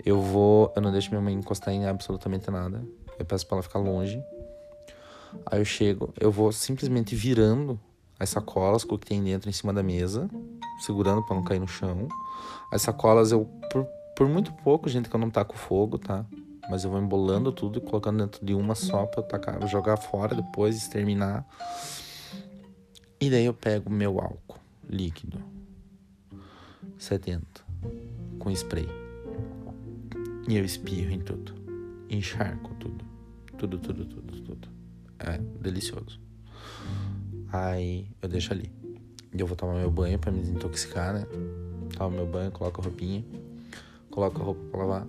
[0.04, 2.84] Eu vou, eu não deixo minha mãe encostar em absolutamente nada.
[3.18, 4.20] Eu peço para ela ficar longe.
[5.46, 7.78] Aí eu chego, eu vou simplesmente virando
[8.18, 10.28] as sacolas com o que tem dentro em cima da mesa,
[10.80, 12.08] segurando para não cair no chão.
[12.72, 16.24] As sacolas eu por, por muito pouco, gente, que eu não taco fogo, tá?
[16.68, 19.96] Mas eu vou embolando tudo e colocando dentro de uma só pra eu tacar, jogar
[19.96, 21.46] fora depois, exterminar.
[23.20, 25.38] E daí eu pego meu álcool líquido
[26.98, 27.46] 70
[28.38, 28.88] com spray.
[30.48, 31.54] E eu espirro em tudo.
[32.10, 33.04] Encharco tudo.
[33.56, 34.68] Tudo, tudo, tudo, tudo.
[35.18, 36.20] É delicioso.
[37.50, 38.70] Aí eu deixo ali.
[39.32, 41.26] E eu vou tomar meu banho para me desintoxicar, né?
[41.96, 43.24] Tomo meu banho, coloco a roupinha,
[44.10, 45.06] coloco a roupa pra lavar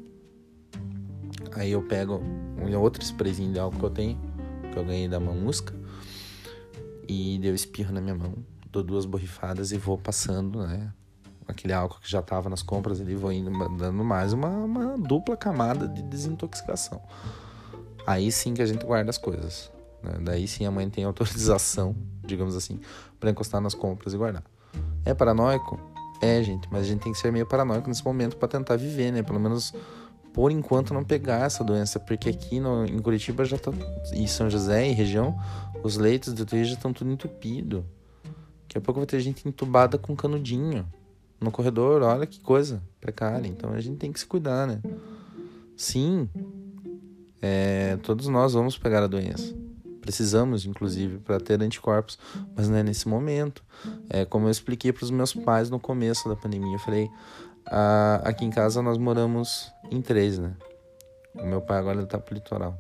[1.56, 2.22] Aí eu pego
[2.58, 4.20] um outro sprayzinho de álcool que eu tenho,
[4.72, 5.74] que eu ganhei da mamusca.
[7.08, 8.34] E deu espirro na minha mão.
[8.72, 10.92] Dou duas borrifadas e vou passando, né?
[11.48, 15.38] Aquele álcool que já tava nas compras ali, vou indo dando mais uma, uma dupla
[15.38, 17.02] camada de desintoxicação.
[18.06, 19.72] Aí sim que a gente guarda as coisas.
[20.02, 20.18] Né?
[20.22, 22.80] Daí sim a mãe tem autorização, digamos assim,
[23.20, 24.44] para encostar nas compras e guardar.
[25.06, 25.80] É paranoico?
[26.22, 29.12] É, gente, mas a gente tem que ser meio paranoico nesse momento para tentar viver,
[29.12, 29.22] né?
[29.22, 29.74] Pelo menos
[30.36, 33.72] por enquanto não pegar essa doença, porque aqui no, em Curitiba já tá,
[34.12, 35.34] em São José e região,
[35.82, 37.86] os leitos de UTI já estão tudo entupido.
[38.64, 40.86] Daqui a pouco vai ter gente entubada com canudinho
[41.40, 43.48] no corredor, olha que coisa precária.
[43.48, 44.82] Então a gente tem que se cuidar, né?
[45.78, 46.28] Sim,
[47.42, 49.56] é, todos nós vamos pegar a doença.
[50.02, 52.20] Precisamos, inclusive, para ter anticorpos,
[52.54, 53.64] mas não é nesse momento.
[54.10, 56.76] É como eu expliquei para os meus pais no começo da pandemia.
[56.76, 57.10] Eu falei:
[57.68, 60.54] ah, aqui em casa nós moramos em três, né?
[61.34, 62.78] O meu pai agora está pro litoral.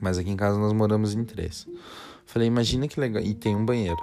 [0.00, 1.66] Mas aqui em casa nós moramos em três.
[2.24, 3.22] Falei: imagina que legal.
[3.22, 4.00] E tem um banheiro.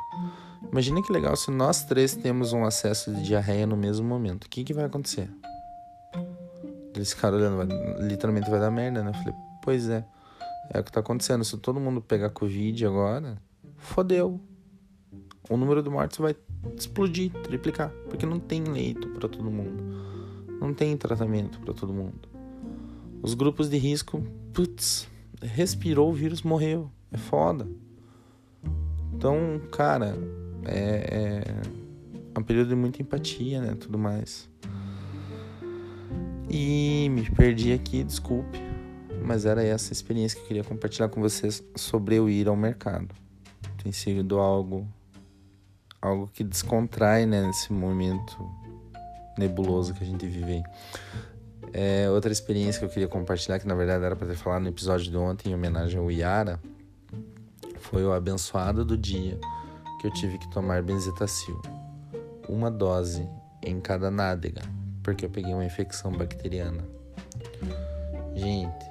[0.72, 4.46] Imagina que legal se nós três temos um acesso de diarreia no mesmo momento.
[4.46, 5.30] O que, que vai acontecer?
[6.96, 7.68] Eles ficaram olhando, vai,
[8.08, 9.10] literalmente vai dar merda, né?
[9.10, 10.06] Eu falei, pois é.
[10.70, 11.44] É o que tá acontecendo.
[11.44, 13.38] Se todo mundo pegar Covid agora,
[13.78, 14.40] fodeu.
[15.50, 16.36] O número de mortes vai
[16.78, 17.90] explodir, triplicar.
[18.10, 19.84] Porque não tem leito para todo mundo.
[20.60, 22.28] Não tem tratamento para todo mundo.
[23.22, 24.22] Os grupos de risco,
[24.54, 25.08] putz,
[25.42, 26.90] respirou o vírus, morreu.
[27.12, 27.68] É foda.
[29.14, 30.18] Então, cara,
[30.66, 31.44] é,
[32.36, 33.76] é um período de muita empatia, né?
[33.80, 34.50] Tudo mais.
[36.50, 38.64] E me perdi aqui, desculpe
[39.24, 43.16] mas era essa experiência que eu queria compartilhar com vocês sobre eu ir ao mercado.
[43.82, 44.88] Tem sido algo
[46.08, 48.52] algo que descontrai né, nesse momento
[49.38, 50.62] nebuloso que a gente vive.
[51.72, 54.70] É, outra experiência que eu queria compartilhar, que na verdade era para ter falado no
[54.70, 56.60] episódio de ontem, em homenagem ao Iara,
[57.80, 59.40] foi o abençoado do dia
[60.00, 61.60] que eu tive que tomar benzetacil.
[62.48, 63.28] Uma dose
[63.62, 64.62] em cada nádega,
[65.02, 66.84] porque eu peguei uma infecção bacteriana.
[68.36, 68.86] Gente,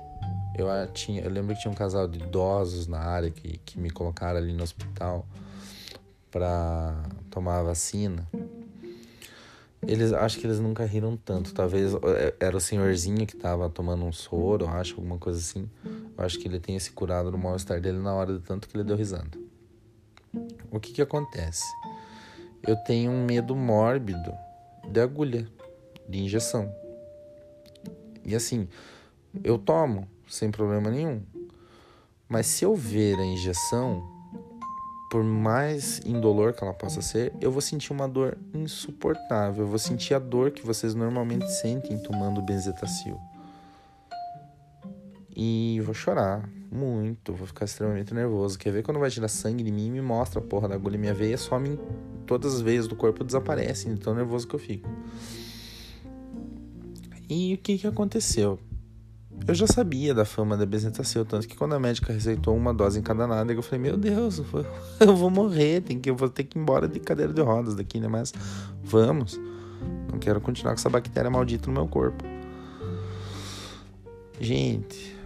[0.57, 3.91] eu, tinha, eu lembro que tinha um casal de idosos na área que, que me
[3.91, 5.27] colocaram ali no hospital
[6.33, 8.27] para tomar a vacina.
[9.87, 11.53] Eles acho que eles nunca riram tanto.
[11.53, 15.69] Talvez é, era o senhorzinho que tava tomando um soro, acho, alguma coisa assim.
[15.85, 18.77] Eu acho que ele tenha se curado no mal-estar dele na hora de tanto que
[18.77, 19.31] ele deu risada.
[20.71, 21.65] O que que acontece?
[22.67, 24.33] Eu tenho um medo mórbido
[24.91, 25.47] de agulha,
[26.09, 26.73] de injeção.
[28.25, 28.69] E assim,
[29.43, 31.23] eu tomo, sem problema nenhum.
[32.29, 34.12] Mas se eu ver a injeção,
[35.13, 39.65] por mais indolor que ela possa ser, eu vou sentir uma dor insuportável.
[39.65, 43.21] Eu vou sentir a dor que vocês normalmente sentem tomando benzetacil.
[45.37, 48.59] E vou chorar muito, vou ficar extremamente nervoso.
[48.59, 50.97] Quer ver quando vai tirar sangue de mim me mostra a porra da agulha.
[50.97, 51.79] Minha veia some,
[52.27, 54.89] todas as veias do corpo desaparecem, de tão nervoso que eu fico.
[57.29, 58.59] E o que que aconteceu?
[59.47, 62.99] Eu já sabia da fama da Bezetacil, tanto que quando a médica receitou uma dose
[62.99, 64.41] em cada nada, eu falei, meu Deus,
[65.01, 67.75] eu vou morrer, tem que, eu vou ter que ir embora de cadeira de rodas
[67.75, 68.07] daqui, né?
[68.07, 68.33] Mas
[68.83, 69.41] vamos.
[70.11, 72.23] Não quero continuar com essa bactéria maldita no meu corpo.
[74.41, 75.17] Gente,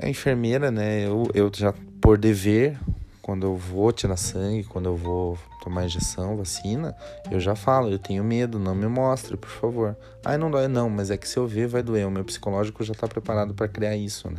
[0.00, 1.06] a enfermeira, né?
[1.06, 2.78] Eu, eu já, por dever,
[3.22, 6.94] quando eu vou tirar sangue, quando eu vou tomar injeção, vacina,
[7.30, 9.96] eu já falo, eu tenho medo, não me mostre, por favor.
[10.24, 12.06] Ai, não dói, não, mas é que se eu ver vai doer.
[12.06, 14.38] O meu psicológico já tá preparado para criar isso, né?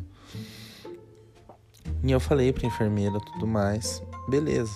[2.03, 4.75] E eu falei pra enfermeira tudo mais, beleza.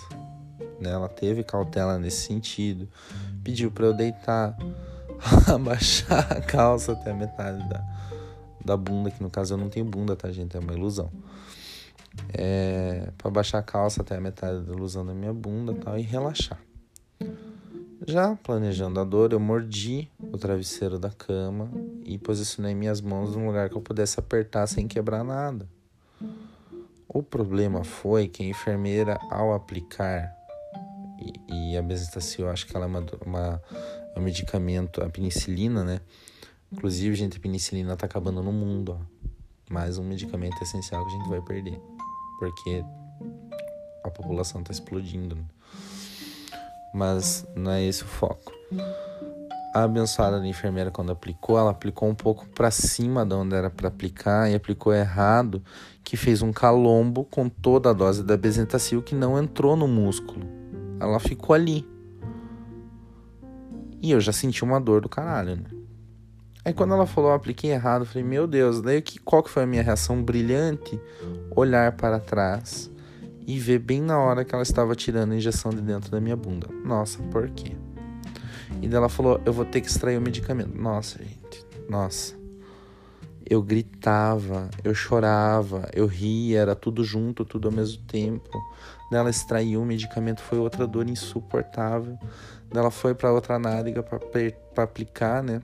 [0.80, 0.90] Né?
[0.90, 2.88] Ela teve cautela nesse sentido,
[3.44, 4.56] pediu para eu deitar,
[5.52, 7.84] abaixar a calça até a metade da,
[8.64, 10.56] da bunda, que no caso eu não tenho bunda, tá, gente?
[10.56, 11.10] É uma ilusão
[12.32, 16.02] é, para baixar a calça até a metade da ilusão da minha bunda tal, e
[16.02, 16.60] relaxar.
[18.06, 21.70] Já planejando a dor, eu mordi o travesseiro da cama
[22.04, 25.68] e posicionei minhas mãos num lugar que eu pudesse apertar sem quebrar nada.
[27.06, 30.34] O problema foi que a enfermeira, ao aplicar,
[31.20, 33.62] e, e a benzetacil, acho que ela é uma, uma,
[34.14, 36.00] é um medicamento, a penicilina, né?
[36.70, 39.18] Inclusive, gente, a penicilina tá acabando no mundo, ó.
[39.70, 41.97] Mais um medicamento essencial que a gente vai perder
[42.38, 42.84] porque
[44.04, 45.34] a população está explodindo.
[45.34, 45.44] Né?
[46.94, 48.52] Mas não é esse o foco.
[49.74, 53.68] A abençoada da enfermeira, quando aplicou, ela aplicou um pouco para cima de onde era
[53.68, 55.62] para aplicar e aplicou errado,
[56.02, 60.46] que fez um calombo com toda a dose da bezentacil que não entrou no músculo.
[60.98, 61.86] Ela ficou ali.
[64.00, 65.77] E eu já senti uma dor do caralho, né?
[66.68, 69.48] Aí quando ela falou, eu apliquei errado, eu falei, meu Deus, daí que, qual que
[69.48, 71.00] foi a minha reação brilhante?
[71.56, 72.90] Olhar para trás
[73.46, 76.36] e ver bem na hora que ela estava tirando a injeção de dentro da minha
[76.36, 76.68] bunda.
[76.84, 77.74] Nossa, por quê?
[78.82, 80.76] E daí ela falou, eu vou ter que extrair o medicamento.
[80.78, 82.36] Nossa, gente, nossa.
[83.48, 88.50] Eu gritava, eu chorava, eu ria, era tudo junto, tudo ao mesmo tempo.
[89.10, 92.18] Daí ela extraiu o medicamento, foi outra dor insuportável.
[92.70, 95.62] Daí ela foi para outra nádega para aplicar, né?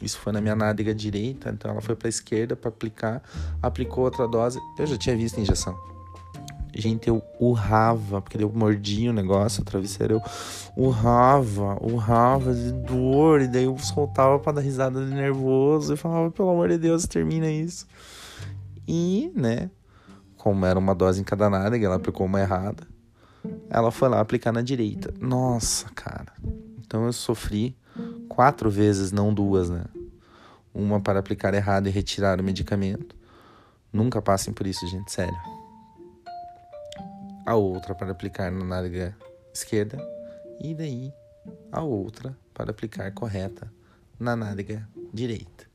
[0.00, 3.22] Isso foi na minha nádega direita, então ela foi para a esquerda para aplicar,
[3.62, 4.58] aplicou outra dose.
[4.78, 5.78] Eu já tinha visto a injeção.
[6.74, 10.22] Gente, eu urrava, porque eu mordia o negócio, o travesseiro, eu
[10.76, 16.30] urrava, urrava de dor, e daí eu soltava para dar risada de nervoso e falava,
[16.30, 17.86] pelo amor de Deus, termina isso.
[18.86, 19.68] E, né,
[20.36, 22.86] como era uma dose em cada nádega, ela aplicou uma errada,
[23.68, 25.12] ela foi lá aplicar na direita.
[25.20, 26.32] Nossa, cara.
[26.78, 27.76] Então eu sofri
[28.30, 29.84] quatro vezes, não duas, né?
[30.72, 33.16] Uma para aplicar errado e retirar o medicamento.
[33.92, 35.36] Nunca passem por isso, gente, sério.
[37.44, 39.16] A outra para aplicar na nádega
[39.52, 39.98] esquerda
[40.60, 41.12] e daí
[41.72, 43.70] a outra para aplicar correta
[44.18, 45.66] na nádega direita.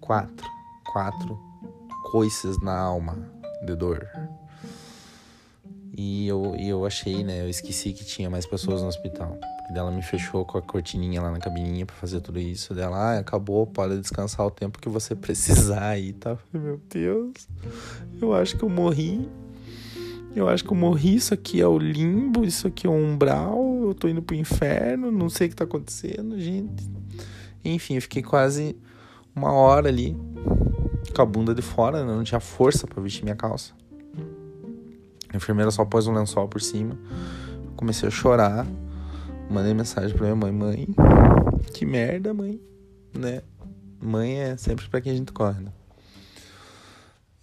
[0.00, 0.46] Quatro,
[0.92, 1.36] quatro
[2.12, 3.28] coices na alma
[3.66, 4.08] de dor.
[5.96, 7.42] E eu, e eu achei, né?
[7.42, 9.36] Eu esqueci que tinha mais pessoas no hospital.
[9.68, 12.74] E dela me fechou com a cortininha lá na cabininha para fazer tudo isso.
[12.74, 16.38] Dela, ah, acabou, pode descansar o tempo que você precisar aí, tá?
[16.52, 17.48] Meu Deus,
[18.20, 19.28] eu acho que eu morri.
[20.34, 21.16] Eu acho que eu morri.
[21.16, 23.82] Isso aqui é o limbo, isso aqui é o umbral.
[23.82, 26.88] Eu tô indo pro inferno, não sei o que tá acontecendo, gente.
[27.64, 28.76] Enfim, eu fiquei quase
[29.34, 30.16] uma hora ali
[31.14, 32.12] com a bunda de fora, né?
[32.14, 33.72] não tinha força para vestir minha calça.
[35.32, 36.96] A enfermeira só pôs um lençol por cima.
[37.76, 38.66] Comecei a chorar.
[39.50, 40.88] Mandei mensagem pra minha mãe: Mãe,
[41.72, 42.60] que merda, mãe.
[43.16, 43.42] Né?
[44.00, 45.72] Mãe é sempre pra quem a gente corre, né?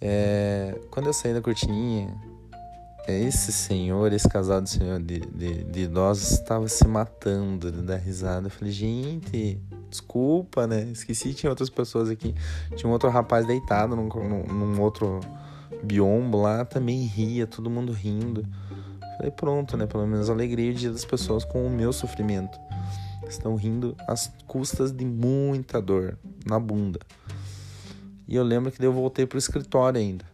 [0.00, 2.14] É, quando eu saí da cortininha,
[3.08, 7.96] esse senhor, esse casal de, senhor, de, de, de idosos, estava se matando de dar
[7.96, 8.46] risada.
[8.46, 10.82] Eu falei, gente, desculpa, né?
[10.92, 12.34] Esqueci, tinha outras pessoas aqui.
[12.74, 15.20] Tinha um outro rapaz deitado num, num, num outro
[15.82, 18.44] biombo lá, também ria, todo mundo rindo.
[19.16, 19.86] Falei, pronto, né?
[19.86, 22.58] Pelo menos alegria o dia das pessoas com o meu sofrimento.
[23.26, 27.00] Estão rindo às custas de muita dor na bunda.
[28.28, 30.24] E eu lembro que eu voltei pro escritório ainda.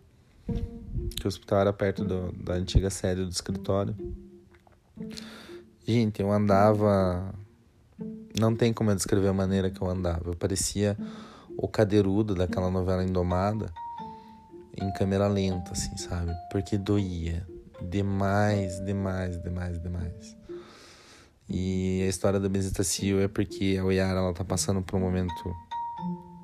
[1.17, 3.95] Que o hospital era perto do, da antiga sede do escritório.
[5.87, 7.33] Gente, eu andava.
[8.39, 10.31] Não tem como eu descrever a maneira que eu andava.
[10.31, 10.97] Eu parecia
[11.57, 13.73] o cadeirudo daquela novela Indomada
[14.81, 16.33] em câmera lenta, assim, sabe?
[16.51, 17.47] Porque doía
[17.83, 20.37] demais, demais, demais, demais.
[21.49, 25.35] E a história da Bezetacil é porque a Oyara ela tá passando por um momento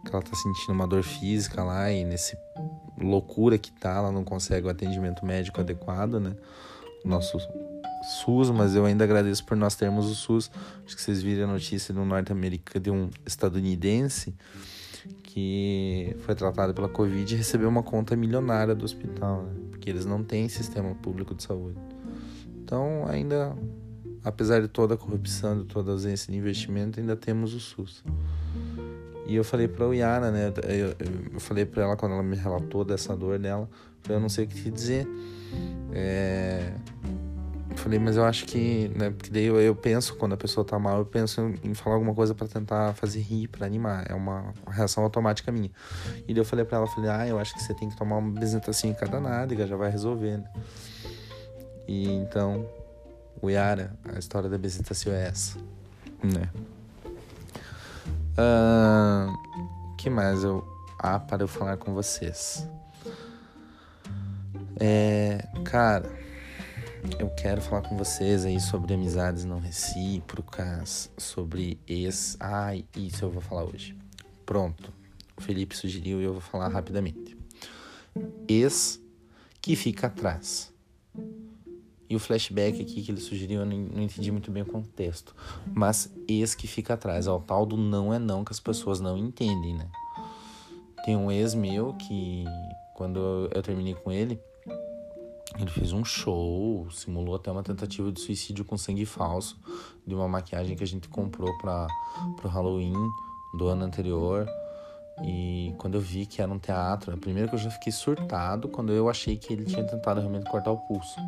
[0.05, 2.37] que ela tá sentindo uma dor física lá e nesse
[3.01, 6.35] loucura que tá, ela não consegue o atendimento médico adequado, né?
[7.05, 7.39] Nosso
[8.23, 10.51] SUS, mas eu ainda agradeço por nós termos o SUS.
[10.85, 14.35] Acho que vocês viram a notícia de um norte-americano, de um estadunidense
[15.23, 19.53] que foi tratado pela Covid recebeu uma conta milionária do hospital, né?
[19.71, 21.79] porque eles não têm sistema público de saúde.
[22.63, 23.57] Então, ainda,
[24.25, 28.03] apesar de toda a corrupção, de toda a ausência de investimento, ainda temos o SUS.
[29.27, 30.53] E eu falei para a Yara, né?
[30.65, 30.95] Eu,
[31.35, 33.69] eu falei para ela quando ela me relatou dessa dor dela,
[34.09, 35.07] eu não sei o que te dizer.
[35.93, 36.73] É,
[37.77, 40.79] falei, mas eu acho que, né, porque daí eu, eu, penso, quando a pessoa tá
[40.79, 44.11] mal, eu penso em, falar alguma coisa para tentar fazer rir, para animar.
[44.11, 45.71] É uma reação automática minha.
[46.27, 48.19] E daí eu falei para ela, falei, ah, eu acho que você tem que tomar
[48.19, 50.45] uma bezetacina em cada nádega, já vai resolvendo.
[51.87, 52.69] E então,
[53.41, 55.59] o Yara, a história da bezetacil é essa,
[56.23, 56.51] né?
[58.37, 60.67] Uh, que mais eu...
[61.01, 62.67] Ah, para eu falar com vocês.
[64.81, 66.28] É, cara
[67.19, 72.37] eu quero falar com vocês aí sobre amizades não recíprocas, sobre ex.
[72.39, 73.97] Ai, isso eu vou falar hoje.
[74.45, 74.93] Pronto.
[75.37, 77.37] O Felipe sugeriu e eu vou falar rapidamente.
[78.49, 79.01] Ex
[79.61, 80.73] que fica atrás.
[82.11, 85.35] E o flashback aqui que ele sugeriu, eu não, não entendi muito bem o contexto.
[85.73, 87.27] Mas ex que fica atrás.
[87.27, 89.89] É o tal do não é não que as pessoas não entendem, né?
[91.05, 92.45] Tem um ex meu que,
[92.95, 94.41] quando eu terminei com ele,
[95.57, 99.59] ele fez um show, simulou até uma tentativa de suicídio com sangue falso
[100.07, 101.87] de uma maquiagem que a gente comprou para
[102.45, 102.95] o Halloween
[103.57, 104.47] do ano anterior.
[105.25, 108.93] E quando eu vi que era um teatro, primeiro que eu já fiquei surtado quando
[108.93, 111.19] eu achei que ele tinha tentado realmente cortar o pulso.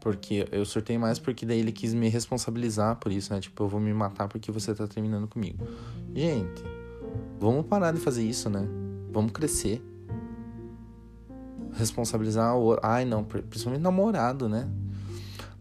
[0.00, 3.40] Porque eu surtei mais porque daí ele quis me responsabilizar por isso, né?
[3.40, 5.64] Tipo, eu vou me matar porque você tá terminando comigo.
[6.14, 6.64] Gente,
[7.38, 8.66] vamos parar de fazer isso, né?
[9.12, 9.84] Vamos crescer.
[11.74, 12.86] Responsabilizar o outro.
[12.86, 14.68] Ai, não, principalmente namorado, né?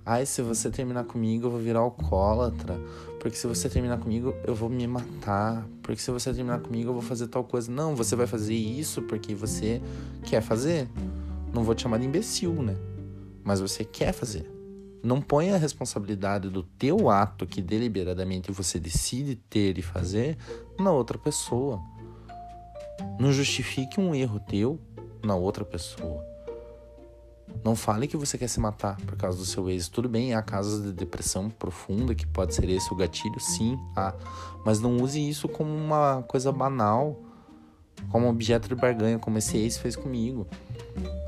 [0.06, 2.80] Ai, se você terminar comigo, eu vou virar alcoólatra.
[3.20, 5.68] Porque se você terminar comigo, eu vou me matar.
[5.84, 7.72] Porque se você terminar comigo, eu vou fazer tal coisa.
[7.72, 9.82] Não, você vai fazer isso porque você
[10.24, 10.90] quer fazer.
[11.54, 12.76] Não vou te chamar de imbecil, né?
[13.44, 14.50] Mas você quer fazer.
[15.04, 20.38] Não ponha a responsabilidade do teu ato que deliberadamente você decide ter e fazer
[20.80, 21.80] na outra pessoa.
[23.20, 24.80] Não justifique um erro teu
[25.24, 26.24] na outra pessoa.
[27.64, 29.88] Não fale que você quer se matar por causa do seu ex.
[29.88, 34.14] Tudo bem, há casos de depressão profunda que pode ser esse o gatilho, sim, há.
[34.66, 37.20] Mas não use isso como uma coisa banal,
[38.10, 40.48] como objeto de barganha, como esse ex fez comigo.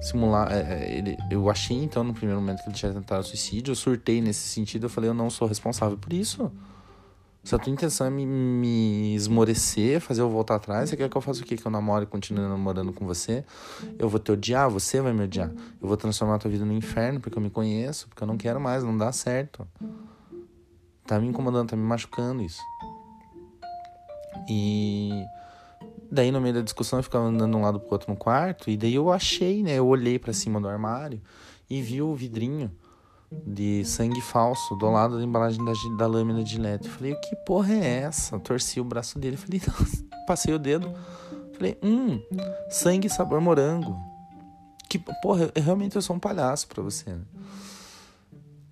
[0.01, 0.51] Simular.
[0.51, 3.75] É, é, ele, eu achei então no primeiro momento que ele tinha tentado suicídio, eu
[3.75, 6.51] surtei nesse sentido, eu falei, eu não sou responsável por isso.
[7.43, 11.17] Se a tua intenção é me, me esmorecer, fazer eu voltar atrás, você quer que
[11.17, 11.57] eu faça o quê?
[11.57, 13.43] Que eu namore e continue namorando com você?
[13.97, 15.49] Eu vou te odiar, você vai me odiar.
[15.81, 18.37] Eu vou transformar a tua vida no inferno porque eu me conheço, porque eu não
[18.37, 19.67] quero mais, não dá certo.
[21.07, 22.61] Tá me incomodando, tá me machucando isso.
[24.47, 25.25] E
[26.11, 28.69] daí no meio da discussão eu ficava andando de um lado pro outro no quarto,
[28.69, 29.79] e daí eu achei, né?
[29.79, 31.19] Eu olhei para cima do armário
[31.67, 32.71] e vi o vidrinho
[33.45, 36.89] de sangue falso do lado da embalagem da, da lâmina de LED.
[36.89, 38.37] Falei, que porra é essa?
[38.39, 39.37] Torci o braço dele.
[39.37, 39.61] Falei,
[40.27, 40.93] passei o dedo.
[41.53, 42.21] Falei, hum,
[42.69, 43.97] sangue sabor morango.
[44.89, 47.11] Que porra, eu, realmente eu sou um palhaço pra você.
[47.11, 47.21] Né?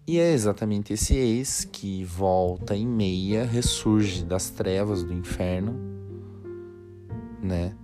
[0.05, 5.76] E é exatamente esse ex que volta em meia, ressurge das trevas do inferno,
[7.41, 7.76] né?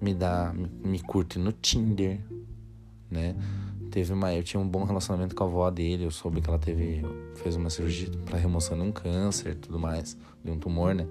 [0.00, 2.20] Me dá, me, me curte no Tinder,
[3.10, 3.34] né?
[3.90, 6.58] Teve uma eu tinha um bom relacionamento com a avó dele eu soube que ela
[6.58, 7.02] teve
[7.34, 11.06] fez uma cirurgia para remoção de um câncer tudo mais de um tumor né?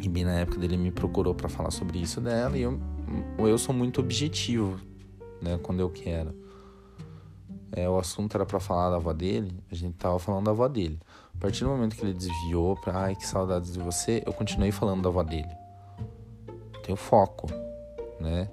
[0.00, 2.78] E bem na época dele me procurou para falar sobre isso dela e eu
[3.38, 4.78] eu sou muito objetivo
[5.40, 6.34] né quando eu quero.
[7.70, 10.68] É, o assunto era para falar da avó dele a gente tava falando da avó
[10.68, 10.98] dele.
[11.34, 14.70] A partir do momento que ele desviou para ai que saudades de você eu continuei
[14.70, 15.50] falando da avó dele.
[16.84, 17.46] Tenho foco
[18.20, 18.48] né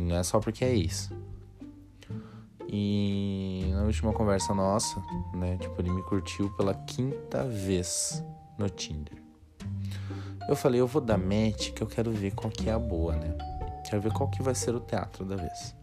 [0.00, 1.14] e não é só porque é isso.
[2.66, 5.02] E na última conversa nossa,
[5.34, 5.58] né?
[5.58, 8.24] Tipo, ele me curtiu pela quinta vez
[8.58, 9.20] no Tinder.
[10.48, 13.14] Eu falei, eu vou dar match que eu quero ver qual que é a boa,
[13.16, 13.36] né?
[13.88, 15.74] Quero ver qual que vai ser o teatro da vez.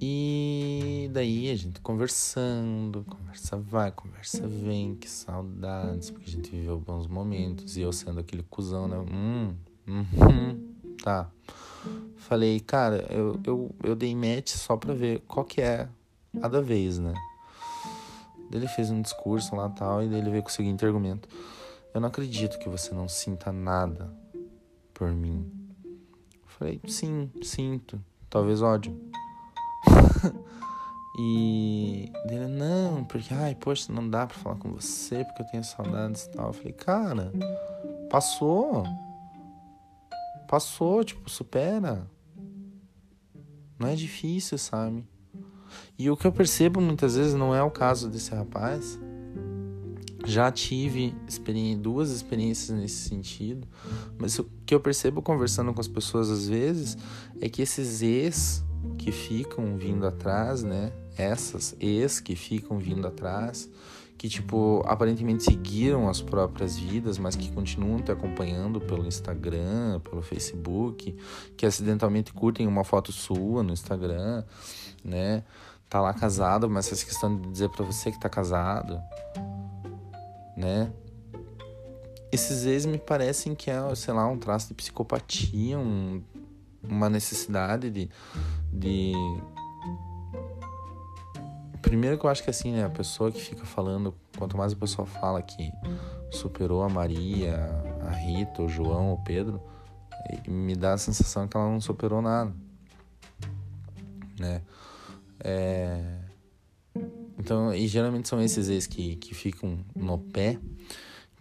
[0.00, 6.78] E daí a gente conversando, conversa vai, conversa vem, que saudades, porque a gente viveu
[6.80, 7.76] bons momentos.
[7.76, 8.98] E eu sendo aquele cuzão, né?
[8.98, 9.54] Hum,
[9.86, 11.30] hum, tá.
[12.16, 15.88] Falei, cara, eu, eu, eu dei match só pra ver qual que é
[16.40, 17.14] a da vez, né?
[18.50, 21.28] Ele fez um discurso lá tal, e ele veio com o seguinte argumento:
[21.94, 24.12] Eu não acredito que você não sinta nada
[24.92, 25.50] por mim.
[26.46, 28.02] falei, sim, sinto.
[28.28, 28.98] Talvez ódio.
[31.18, 35.64] e dele, não, porque, ai, poxa, não dá pra falar com você porque eu tenho
[35.64, 36.48] saudades e tal.
[36.48, 37.32] Eu falei, cara,
[38.10, 38.84] passou.
[40.52, 42.06] Passou, tipo, supera.
[43.78, 45.02] Não é difícil, sabe?
[45.98, 49.00] E o que eu percebo muitas vezes não é o caso desse rapaz.
[50.26, 51.14] Já tive
[51.80, 53.66] duas experiências nesse sentido,
[54.18, 56.98] mas o que eu percebo conversando com as pessoas às vezes
[57.40, 58.62] é que esses ex
[58.98, 60.92] que ficam vindo atrás, né?
[61.16, 63.70] Essas ex que ficam vindo atrás,
[64.22, 70.22] que tipo aparentemente seguiram as próprias vidas, mas que continuam te acompanhando pelo Instagram, pelo
[70.22, 71.16] Facebook,
[71.56, 74.44] que acidentalmente curtem uma foto sua no Instagram,
[75.04, 75.42] né?
[75.88, 79.02] Tá lá casado, mas faz questão de dizer para você que tá casado,
[80.56, 80.92] né?
[82.30, 86.22] Esses ex me parecem que é, sei lá, um traço de psicopatia, um,
[86.80, 88.08] uma necessidade de,
[88.72, 89.14] de
[91.92, 94.76] Primeiro que eu acho que assim, né, a pessoa que fica falando, quanto mais a
[94.76, 95.70] pessoa fala que
[96.30, 97.54] superou a Maria,
[98.08, 99.62] a Rita, o João, o Pedro,
[100.48, 102.50] me dá a sensação que ela não superou nada,
[104.40, 104.62] né?
[105.38, 106.20] É...
[107.38, 110.58] Então, e geralmente são esses ex que, que ficam no pé,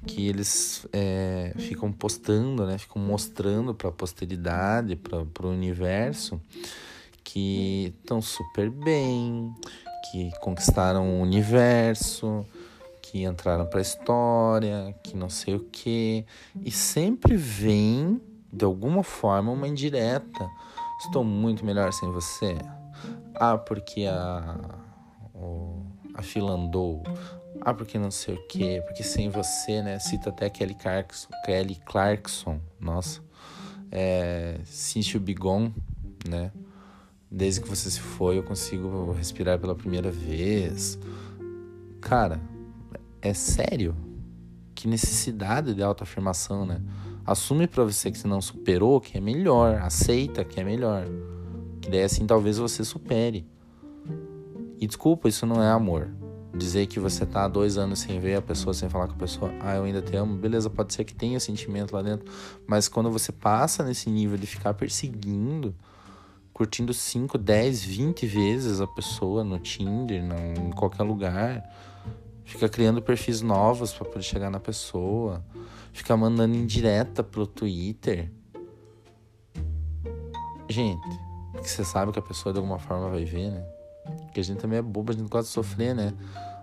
[0.06, 2.78] que eles é, ficam postando, né?
[2.78, 6.42] Ficam mostrando para a posteridade, para o universo,
[7.24, 9.56] que estão super bem,
[10.10, 12.46] que conquistaram o universo,
[13.02, 16.26] que entraram para a história, que não sei o que,
[16.64, 18.22] e sempre vem
[18.52, 20.50] de alguma forma uma indireta.
[21.00, 22.58] Estou muito melhor sem você.
[23.36, 24.60] Ah, porque a.
[25.34, 25.84] O,
[26.14, 27.04] a fila andou.
[27.62, 28.84] Ah, porque não sei o quê.
[28.86, 29.98] Porque sem você, né?
[30.00, 31.30] Cita até Kelly Clarkson.
[31.46, 32.60] Kelly Clarkson.
[32.80, 33.22] Nossa.
[33.92, 35.72] É, Cintia Bigon,
[36.28, 36.52] né?
[37.34, 41.00] Desde que você se foi, eu consigo respirar pela primeira vez.
[42.02, 42.42] Cara,
[43.22, 43.96] é sério?
[44.76, 46.82] Que necessidade de autoafirmação, né?
[47.26, 49.76] Assume para você que você não superou, que é melhor.
[49.76, 51.06] Aceita que é melhor.
[51.80, 53.48] Que daí assim talvez você supere.
[54.78, 56.10] E desculpa, isso não é amor.
[56.54, 59.18] Dizer que você tá há dois anos sem ver a pessoa, sem falar com a
[59.18, 62.30] pessoa, ah, eu ainda te amo, beleza, pode ser que tenha sentimento lá dentro,
[62.68, 65.74] mas quando você passa nesse nível de ficar perseguindo,
[66.62, 71.68] curtindo 5, 10, 20 vezes a pessoa no Tinder, não, em qualquer lugar,
[72.46, 75.44] fica criando perfis novos para poder chegar na pessoa,
[75.92, 78.32] fica mandando indireta pro Twitter.
[80.70, 81.02] Gente,
[81.64, 83.66] que você sabe que a pessoa de alguma forma vai ver, né?
[84.26, 86.14] Porque a gente também é bobo, a gente gosta de sofrer, né?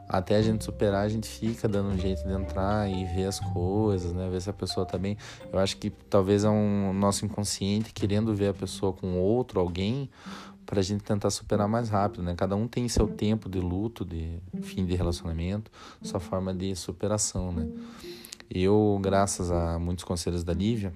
[0.09, 3.39] Até a gente superar, a gente fica dando um jeito de entrar e ver as
[3.39, 4.29] coisas, né?
[4.31, 5.19] Ver se a pessoa tá bem.
[5.53, 10.09] Eu acho que talvez é um nosso inconsciente querendo ver a pessoa com outro, alguém,
[10.65, 12.35] pra gente tentar superar mais rápido, né?
[12.35, 15.71] Cada um tem seu tempo de luto, de fim de relacionamento,
[16.03, 17.69] sua forma de superação, né?
[18.51, 20.93] Eu, graças a muitos conselhos da Lívia,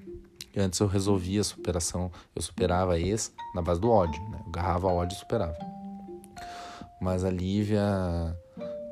[0.57, 4.41] antes eu resolvia a superação, eu superava esse na base do ódio, né?
[4.41, 5.57] Eu agarrava ódio e superava.
[7.01, 7.83] Mas a Lívia,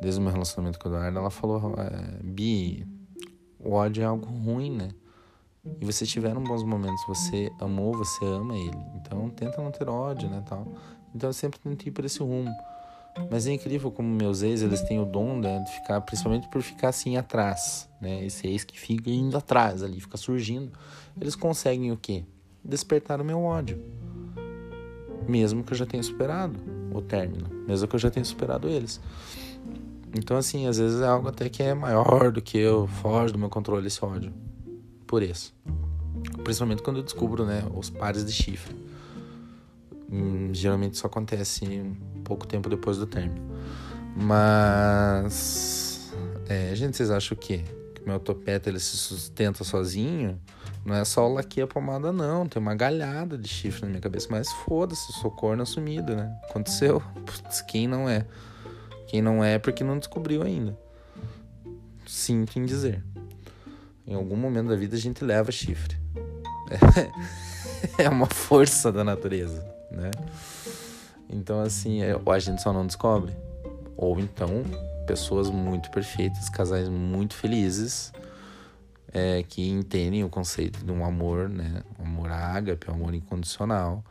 [0.01, 2.87] desde o meu relacionamento com o Eduardo, ela falou: é, Bi,
[3.59, 4.91] o ódio é algo ruim, né?
[5.81, 8.79] E vocês tiveram bons momentos, você amou, você ama ele.
[8.97, 10.67] Então tenta não ter ódio, né, tal.
[11.15, 12.51] Então eu sempre tentei ir por esse rumo.
[13.31, 16.63] Mas é incrível como meus ex, eles têm o dom né, de ficar, principalmente por
[16.63, 18.25] ficar assim atrás, né?
[18.25, 20.73] Esse ex que fica indo atrás ali, fica surgindo.
[21.21, 22.25] Eles conseguem o quê?
[22.65, 23.83] Despertar o meu ódio.
[25.29, 26.59] Mesmo que eu já tenha superado
[26.93, 29.01] o término, mesmo que eu já tenha superado eles.
[30.17, 33.39] Então, assim, às vezes é algo até que é maior do que eu, foge do
[33.39, 34.33] meu controle esse ódio.
[35.07, 35.55] Por isso.
[36.43, 38.75] Principalmente quando eu descubro, né, os pares de chifre.
[40.11, 41.83] Hum, geralmente isso acontece
[42.25, 43.41] pouco tempo depois do término.
[44.17, 46.13] Mas.
[46.49, 47.63] É, gente, vocês acham o quê?
[47.95, 50.41] Que meu topete ele se sustenta sozinho?
[50.85, 52.49] Não é só o laque a pomada, não.
[52.49, 54.27] Tem uma galhada de chifre na minha cabeça.
[54.31, 56.35] Mas foda-se, sou corno assumido, né?
[56.49, 57.01] Aconteceu.
[57.25, 58.27] Putz, quem não é?
[59.11, 60.79] Quem não é é porque não descobriu ainda.
[62.07, 63.05] Sinto em dizer.
[64.07, 65.97] Em algum momento da vida a gente leva chifre.
[67.99, 70.13] É, é uma força da natureza, né?
[71.29, 73.35] Então, assim, é, a gente só não descobre.
[73.97, 74.63] Ou então,
[75.09, 78.13] pessoas muito perfeitas, casais muito felizes
[79.13, 81.83] é, que entendem o conceito de um amor, né?
[81.99, 84.05] Um amor ágape, um amor incondicional,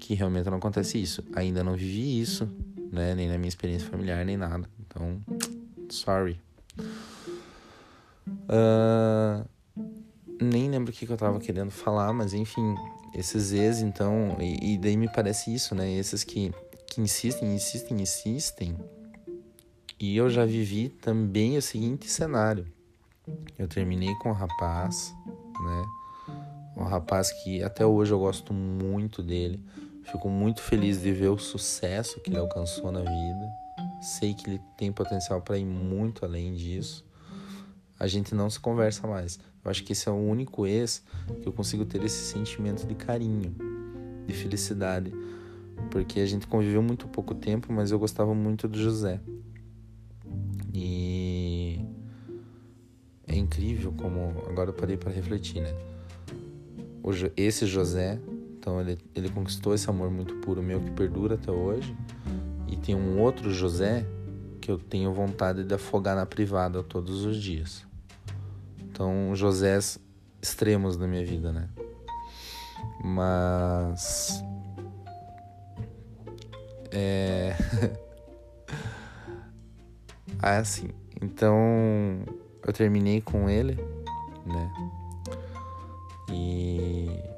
[0.00, 1.22] que realmente não acontece isso.
[1.36, 2.50] Ainda não vivi isso,
[2.90, 3.14] né?
[3.14, 4.68] Nem na minha experiência familiar, nem nada.
[4.80, 5.20] Então,
[5.88, 6.40] sorry.
[8.48, 9.44] Uh,
[10.40, 12.74] nem lembro o que, que eu tava querendo falar, mas enfim,
[13.14, 15.90] esses ex, então, e, e daí me parece isso, né?
[15.92, 16.52] Esses que,
[16.86, 18.76] que insistem, insistem, insistem.
[19.98, 22.66] E eu já vivi também o seguinte cenário
[23.58, 25.14] eu terminei com o rapaz,
[25.60, 25.84] né?
[26.76, 29.60] Um rapaz que até hoje eu gosto muito dele.
[30.10, 33.52] Fico muito feliz de ver o sucesso que ele alcançou na vida.
[34.02, 37.04] Sei que ele tem potencial para ir muito além disso.
[37.98, 39.38] A gente não se conversa mais.
[39.64, 41.04] Eu acho que esse é o único ex
[41.40, 43.54] que eu consigo ter esse sentimento de carinho,
[44.26, 45.12] de felicidade.
[45.90, 49.20] Porque a gente conviveu muito pouco tempo, mas eu gostava muito do José.
[50.74, 51.78] E
[53.28, 55.72] é incrível como agora eu parei para refletir, né?
[57.36, 58.18] Esse José,
[58.60, 61.96] então ele, ele conquistou esse amor muito puro meu que perdura até hoje.
[62.68, 64.06] E tem um outro José
[64.60, 67.86] que eu tenho vontade de afogar na privada todos os dias.
[68.78, 69.98] Então, Josés
[70.42, 71.70] extremos na minha vida, né?
[73.02, 74.44] Mas.
[76.92, 77.56] É.
[80.38, 80.90] ah, assim.
[81.22, 81.56] Então,
[82.66, 83.74] eu terminei com ele,
[84.44, 84.72] né?
[86.30, 87.29] E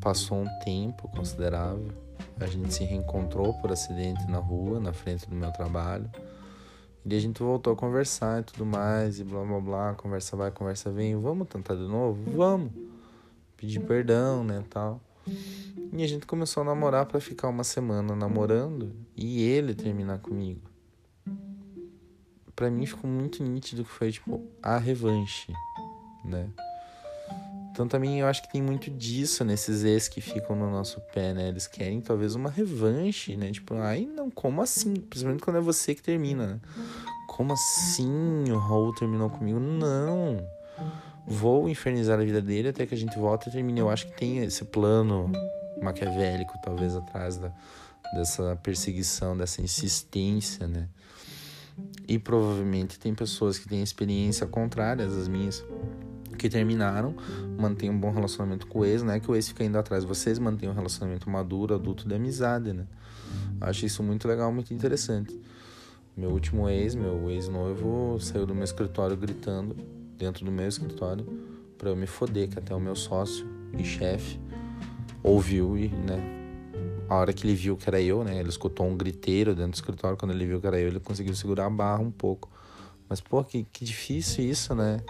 [0.00, 1.88] passou um tempo considerável.
[2.38, 6.10] A gente se reencontrou por acidente na rua, na frente do meu trabalho.
[7.04, 10.50] E a gente voltou a conversar e tudo mais, e blá blá blá, conversa vai,
[10.50, 11.16] conversa vem.
[11.16, 12.18] Vamos tentar de novo?
[12.36, 12.70] Vamos.
[13.56, 15.00] Pedir perdão, né, tal.
[15.92, 20.68] E a gente começou a namorar para ficar uma semana namorando e ele terminar comigo
[22.58, 25.52] para mim ficou muito nítido que foi tipo a revanche,
[26.24, 26.50] né?
[27.78, 31.32] Então também eu acho que tem muito disso nesses ex que ficam no nosso pé,
[31.32, 31.46] né?
[31.46, 33.52] Eles querem talvez uma revanche, né?
[33.52, 34.96] Tipo, ai não, como assim?
[34.96, 36.60] Principalmente quando é você que termina, né?
[37.28, 39.60] Como assim o Raul terminou comigo?
[39.60, 40.44] Não.
[41.24, 43.78] Vou infernizar a vida dele até que a gente volta e termine.
[43.78, 45.30] Eu acho que tem esse plano
[45.80, 47.52] maquiavélico, talvez, atrás da,
[48.12, 50.88] dessa perseguição, dessa insistência, né?
[52.08, 55.64] E provavelmente tem pessoas que têm experiência contrária às minhas
[56.38, 57.14] que terminaram,
[57.58, 59.20] mantêm um bom relacionamento com o ex, né?
[59.20, 62.72] Que o ex fica indo atrás de vocês, mantém um relacionamento maduro, adulto de amizade,
[62.72, 62.86] né?
[63.60, 65.38] Acho isso muito legal, muito interessante.
[66.16, 69.76] Meu último ex, meu ex-noivo, saiu do meu escritório gritando,
[70.16, 71.26] dentro do meu escritório,
[71.76, 73.46] para eu me foder, que até o meu sócio
[73.78, 74.40] e chefe
[75.22, 76.38] ouviu e, né?
[77.08, 78.38] A hora que ele viu que era eu, né?
[78.38, 80.16] Ele escutou um griteiro dentro do escritório.
[80.16, 82.50] Quando ele viu que era eu, ele conseguiu segurar a barra um pouco.
[83.08, 85.00] Mas, pô, que, que difícil isso, né?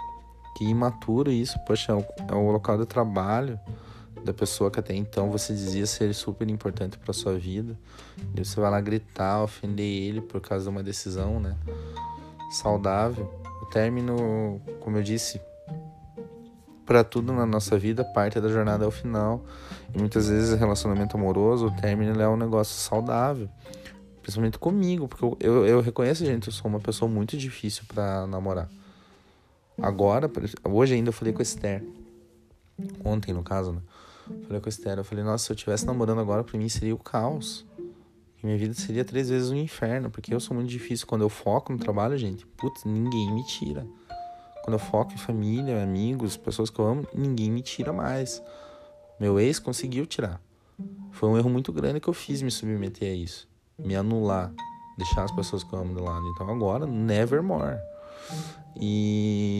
[0.58, 3.60] Que imaturo isso, poxa, é o, é o local de trabalho
[4.24, 7.78] da pessoa que até então você dizia ser super importante para sua vida.
[8.34, 11.56] E você vai lá gritar, ofender ele por causa de uma decisão, né?
[12.50, 13.32] Saudável.
[13.62, 15.40] O término, como eu disse,
[16.84, 19.44] para tudo na nossa vida, parte da jornada é o final.
[19.94, 23.48] E muitas vezes relacionamento amoroso, o término é um negócio saudável.
[24.22, 28.26] Principalmente comigo, porque eu, eu, eu reconheço, gente, eu sou uma pessoa muito difícil para
[28.26, 28.68] namorar.
[29.80, 30.30] Agora,
[30.64, 31.84] hoje ainda eu falei com a Esther.
[33.04, 33.80] Ontem, no caso, né?
[34.46, 34.98] Falei com a Esther.
[34.98, 37.64] Eu falei, nossa, se eu estivesse namorando agora, pra mim seria o caos.
[38.42, 40.10] Minha vida seria três vezes um inferno.
[40.10, 41.06] Porque eu sou muito difícil.
[41.06, 43.86] Quando eu foco no trabalho, gente, putz, ninguém me tira.
[44.64, 48.42] Quando eu foco em família, amigos, pessoas que eu amo, ninguém me tira mais.
[49.18, 50.40] Meu ex conseguiu tirar.
[51.12, 53.48] Foi um erro muito grande que eu fiz me submeter a isso.
[53.78, 54.52] Me anular.
[54.96, 56.26] Deixar as pessoas que eu amo de lado.
[56.28, 57.78] Então agora, nevermore.
[58.80, 59.57] E.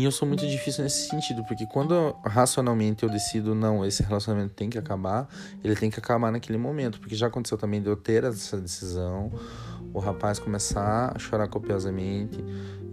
[0.00, 4.54] E eu sou muito difícil nesse sentido, porque quando racionalmente eu decido, não, esse relacionamento
[4.54, 5.28] tem que acabar,
[5.62, 9.30] ele tem que acabar naquele momento, porque já aconteceu também de eu ter essa decisão,
[9.92, 12.42] o rapaz começar a chorar copiosamente,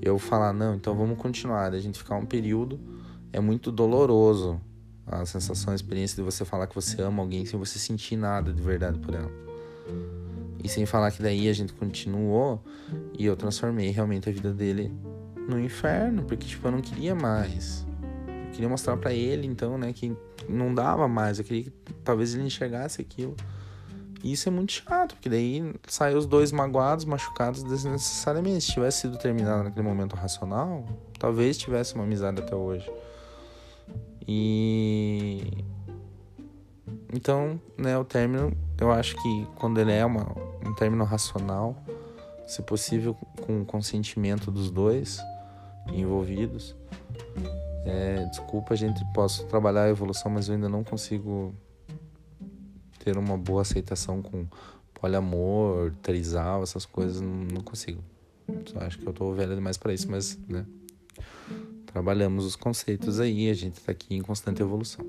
[0.01, 2.77] eu falar, não, então vamos continuar, a gente ficar um período,
[3.31, 4.59] é muito doloroso
[5.05, 8.51] a sensação, a experiência de você falar que você ama alguém sem você sentir nada
[8.51, 9.31] de verdade por ela.
[10.61, 12.61] E sem falar que daí a gente continuou
[13.17, 14.93] e eu transformei realmente a vida dele
[15.47, 17.85] no inferno, porque tipo, eu não queria mais.
[18.27, 20.15] Eu queria mostrar para ele então, né, que
[20.47, 21.71] não dava mais, eu queria que
[22.03, 23.35] talvez ele enxergasse aquilo.
[24.23, 28.65] E isso é muito chato, porque daí saiu os dois magoados, machucados desnecessariamente.
[28.65, 30.85] Se tivesse sido terminado naquele momento racional,
[31.19, 32.91] talvez tivesse uma amizade até hoje.
[34.27, 35.63] E
[37.13, 40.27] então, né, o término, eu acho que quando ele é uma,
[40.65, 41.77] um término racional,
[42.45, 45.19] se possível com o consentimento dos dois
[45.93, 46.75] envolvidos.
[47.85, 51.53] É, desculpa, a gente posso trabalhar a evolução, mas eu ainda não consigo
[53.03, 54.45] ter uma boa aceitação com
[54.93, 58.03] poliamor, trisal, essas coisas, não, consigo.
[58.65, 60.65] Só acho que eu tô velho demais para isso, mas, né,
[61.85, 65.05] trabalhamos os conceitos aí, a gente tá aqui em constante evolução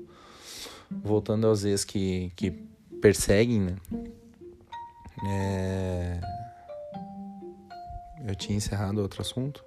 [0.89, 2.51] voltando aos ex que, que
[3.01, 3.75] perseguem, né?
[5.25, 6.19] É...
[8.25, 9.63] Eu tinha encerrado outro assunto.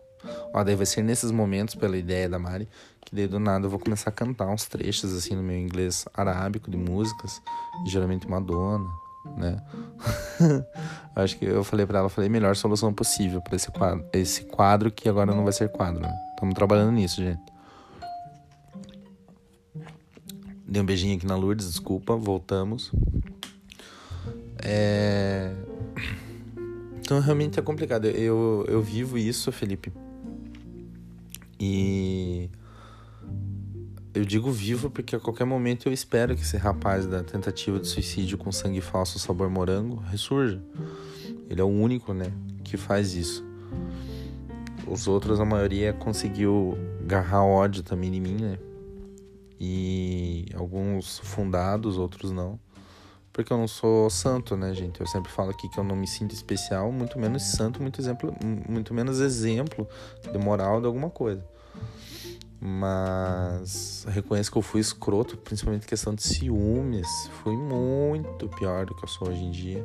[0.52, 2.68] Ó, daí vai ser nesses momentos, pela ideia da Mari,
[3.04, 6.04] que daí do nada eu vou começar a cantar uns trechos assim no meu inglês
[6.14, 7.40] arábico de músicas,
[7.86, 8.88] geralmente Madonna,
[9.36, 9.62] né?
[11.14, 14.90] Acho que eu falei para ela, falei melhor solução possível para esse quadro, esse quadro
[14.90, 16.12] que agora não vai ser quadro, né?
[16.34, 17.52] Estamos trabalhando nisso, gente.
[20.66, 22.90] Dei um beijinho aqui na Lourdes, desculpa, voltamos.
[24.64, 25.52] É...
[26.98, 28.06] Então realmente é complicado.
[28.06, 29.92] Eu, eu vivo isso, Felipe.
[31.64, 32.50] E
[34.12, 37.86] eu digo vivo porque a qualquer momento eu espero que esse rapaz da tentativa de
[37.86, 40.60] suicídio com sangue falso sabor morango ressurja.
[41.48, 42.32] Ele é o único, né,
[42.64, 43.44] que faz isso.
[44.88, 48.58] Os outros, a maioria conseguiu agarrar ódio também em mim, né?
[49.64, 52.58] e alguns fundados, outros não.
[53.32, 55.00] Porque eu não sou santo, né, gente?
[55.00, 58.34] Eu sempre falo aqui que eu não me sinto especial, muito menos santo, muito exemplo,
[58.68, 59.88] muito menos exemplo
[60.32, 61.46] de moral de alguma coisa.
[62.64, 67.08] Mas reconheço que eu fui escroto, principalmente questão de ciúmes.
[67.42, 69.84] Fui muito pior do que eu sou hoje em dia.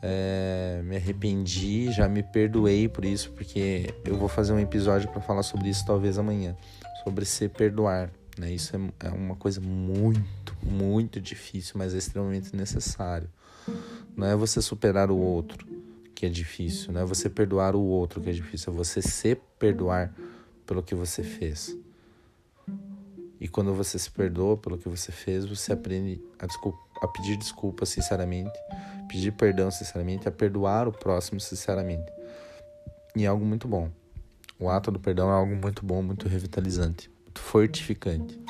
[0.00, 5.20] É, me arrependi, já me perdoei por isso, porque eu vou fazer um episódio para
[5.20, 6.56] falar sobre isso talvez amanhã,
[7.04, 8.10] sobre se perdoar.
[8.38, 8.52] Né?
[8.52, 13.28] Isso é, é uma coisa muito, muito difícil, mas é extremamente necessário.
[14.16, 15.66] Não é você superar o outro
[16.14, 19.34] que é difícil, não é você perdoar o outro que é difícil, é você se
[19.58, 20.14] perdoar
[20.66, 21.76] pelo que você fez.
[23.40, 27.36] E quando você se perdoa pelo que você fez, você aprende a, desculpa, a pedir
[27.36, 28.58] desculpa sinceramente,
[29.08, 32.10] pedir perdão sinceramente, a perdoar o próximo sinceramente.
[33.14, 33.90] E é algo muito bom.
[34.58, 38.40] O ato do perdão é algo muito bom, muito revitalizante, muito fortificante.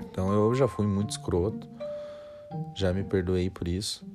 [0.00, 1.68] Então eu já fui muito escroto,
[2.74, 4.06] já me perdoei por isso,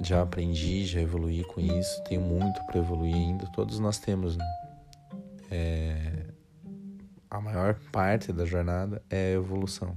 [0.00, 4.67] já aprendi, já evoluí com isso, tenho muito para evoluir ainda, todos nós temos, né?
[5.50, 6.26] É...
[7.30, 9.96] A maior parte da jornada é evolução.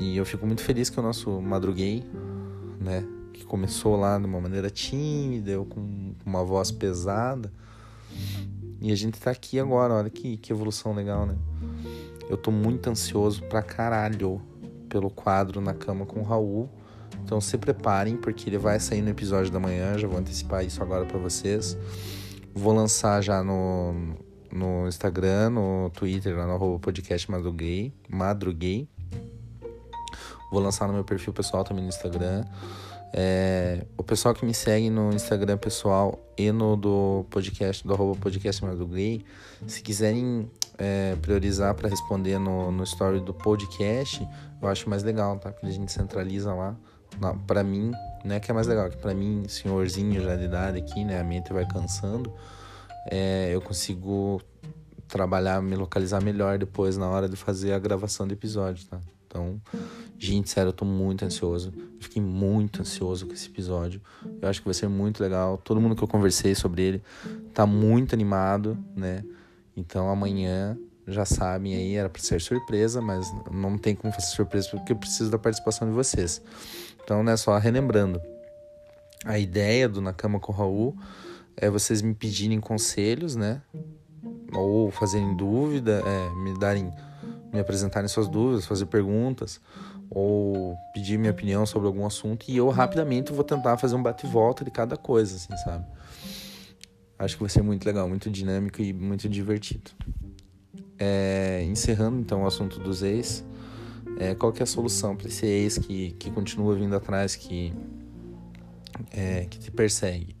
[0.00, 2.04] E eu fico muito feliz que o nosso Madruguei,
[2.80, 7.52] né, que começou lá de uma maneira tímida, eu com uma voz pesada,
[8.80, 11.36] e a gente tá aqui agora, olha que, que evolução legal, né?
[12.28, 14.40] Eu tô muito ansioso pra caralho
[14.88, 16.68] pelo quadro na cama com o Raul.
[17.24, 20.82] Então se preparem, porque ele vai sair no episódio da manhã, já vou antecipar isso
[20.82, 21.76] agora para vocês.
[22.54, 24.14] Vou lançar já no,
[24.50, 28.88] no Instagram, no Twitter, lá no podcast Madruguei, Madruguei.
[30.50, 32.44] Vou lançar no meu perfil pessoal também no Instagram.
[33.12, 38.18] É, o pessoal que me segue no Instagram pessoal e no do podcast, do arroba
[38.20, 39.24] podcast Madruguei,
[39.66, 44.26] se quiserem é, priorizar para responder no, no story do podcast,
[44.60, 45.50] eu acho mais legal, tá?
[45.50, 46.76] Porque a gente centraliza lá.
[47.46, 47.92] Para mim,
[48.24, 51.24] né, que é mais legal, que para mim, senhorzinho já de idade aqui, né, a
[51.24, 52.32] mente vai cansando,
[53.10, 54.40] é, eu consigo
[55.06, 59.00] trabalhar, me localizar melhor depois na hora de fazer a gravação do episódio, tá?
[59.26, 59.60] Então,
[60.18, 61.72] gente, sério, eu tô muito ansioso.
[62.00, 64.00] Fiquei muito ansioso com esse episódio.
[64.40, 65.58] Eu acho que vai ser muito legal.
[65.58, 67.02] Todo mundo que eu conversei sobre ele
[67.52, 69.22] tá muito animado, né?
[69.76, 74.68] Então, amanhã já sabem aí, era para ser surpresa, mas não tem como fazer surpresa
[74.70, 76.42] porque eu preciso da participação de vocês.
[77.08, 78.20] Então, né, só relembrando.
[79.24, 80.94] A ideia do Na Cama com o Raul
[81.56, 83.62] é vocês me pedirem conselhos, né?
[84.52, 86.92] Ou fazerem dúvida, é, me darem
[87.50, 89.58] me apresentarem suas dúvidas, fazer perguntas
[90.10, 94.62] ou pedir minha opinião sobre algum assunto e eu rapidamente vou tentar fazer um bate-volta
[94.62, 95.86] de cada coisa, assim, sabe?
[97.18, 99.92] Acho que vai ser muito legal, muito dinâmico e muito divertido.
[100.98, 103.42] É, encerrando então o assunto dos ex,
[104.18, 107.72] é, qual que é a solução para esse ex que, que continua vindo atrás, que,
[109.12, 110.36] é, que te persegue?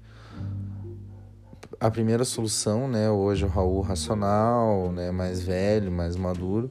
[1.80, 6.68] A primeira solução, né, hoje o Raul racional, né, mais velho, mais maduro,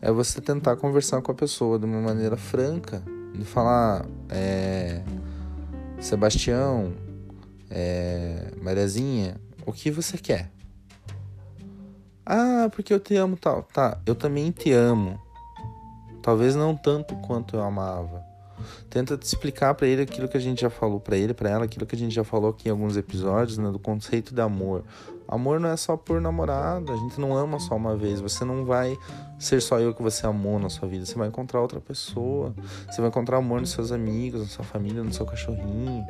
[0.00, 3.02] é você tentar conversar com a pessoa de uma maneira franca,
[3.34, 5.02] de falar, é,
[5.98, 6.92] Sebastião,
[7.70, 10.50] é, Mariazinha, o que você quer?
[12.26, 13.62] Ah, porque eu te amo tal.
[13.62, 15.21] Tá, eu também te amo.
[16.22, 18.24] Talvez não tanto quanto eu amava.
[18.88, 21.64] Tenta te explicar para ele aquilo que a gente já falou para ele, para ela,
[21.64, 24.84] aquilo que a gente já falou aqui em alguns episódios, né, do conceito de amor.
[25.26, 28.20] Amor não é só por namorado, a gente não ama só uma vez.
[28.20, 28.98] Você não vai
[29.38, 31.06] ser só eu que você amou na sua vida.
[31.06, 32.54] Você vai encontrar outra pessoa.
[32.90, 36.06] Você vai encontrar amor nos seus amigos, na sua família, no seu cachorrinho,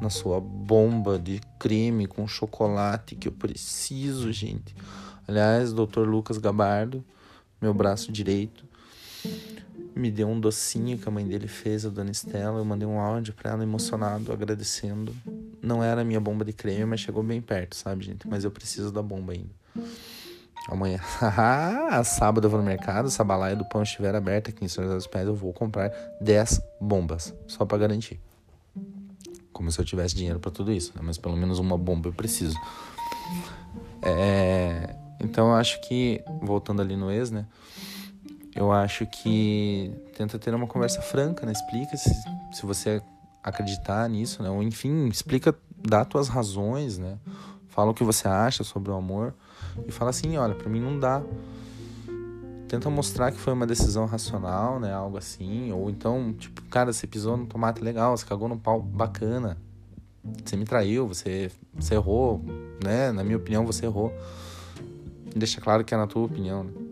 [0.00, 4.74] na sua bomba de creme com chocolate que eu preciso, gente.
[5.26, 6.06] Aliás, Dr.
[6.06, 7.04] Lucas Gabardo,
[7.60, 8.67] meu braço direito,
[9.94, 12.58] me deu um docinho que a mãe dele fez, a dona Estela.
[12.58, 15.14] Eu mandei um áudio pra ela emocionado, agradecendo.
[15.60, 18.28] Não era a minha bomba de creme, mas chegou bem perto, sabe, gente?
[18.28, 19.50] Mas eu preciso da bomba ainda.
[20.68, 21.00] Amanhã,
[22.04, 24.84] sábado eu vou no mercado, se a balaia do pão estiver aberta aqui em São
[24.84, 28.20] José dos Pés, eu vou comprar 10 bombas, só para garantir.
[29.50, 31.00] Como se eu tivesse dinheiro para tudo isso, né?
[31.02, 32.56] mas pelo menos uma bomba eu preciso.
[34.02, 37.46] É, então eu acho que, voltando ali no ex, né?
[38.58, 41.52] Eu acho que tenta ter uma conversa franca, né?
[41.52, 42.10] Explica se,
[42.52, 43.00] se você
[43.40, 44.50] acreditar nisso, né?
[44.50, 45.54] Ou enfim, explica,
[45.88, 47.18] dá tuas razões, né?
[47.68, 49.32] Fala o que você acha sobre o amor
[49.86, 51.22] e fala assim, olha, para mim não dá.
[52.66, 54.92] Tenta mostrar que foi uma decisão racional, né?
[54.92, 55.70] Algo assim.
[55.70, 59.56] Ou então, tipo, cara, você pisou no tomate legal, você cagou no pau bacana.
[60.44, 62.44] Você me traiu, você, você errou,
[62.82, 63.12] né?
[63.12, 64.12] Na minha opinião, você errou.
[65.36, 66.87] Deixa claro que é na tua opinião, né?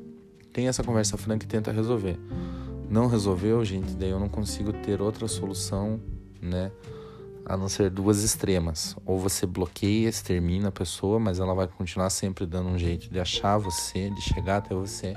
[0.56, 2.18] Tem essa conversa franca e tenta resolver.
[2.88, 6.00] Não resolveu, gente, daí eu não consigo ter outra solução,
[6.40, 6.72] né?
[7.44, 8.96] A não ser duas extremas.
[9.04, 13.20] Ou você bloqueia, extermina a pessoa, mas ela vai continuar sempre dando um jeito de
[13.20, 15.14] achar você, de chegar até você.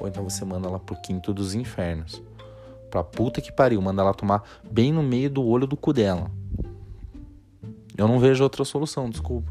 [0.00, 2.22] Ou então você manda ela pro quinto dos infernos.
[2.88, 6.30] Pra puta que pariu, manda ela tomar bem no meio do olho do cu dela.
[7.98, 9.50] Eu não vejo outra solução, desculpa.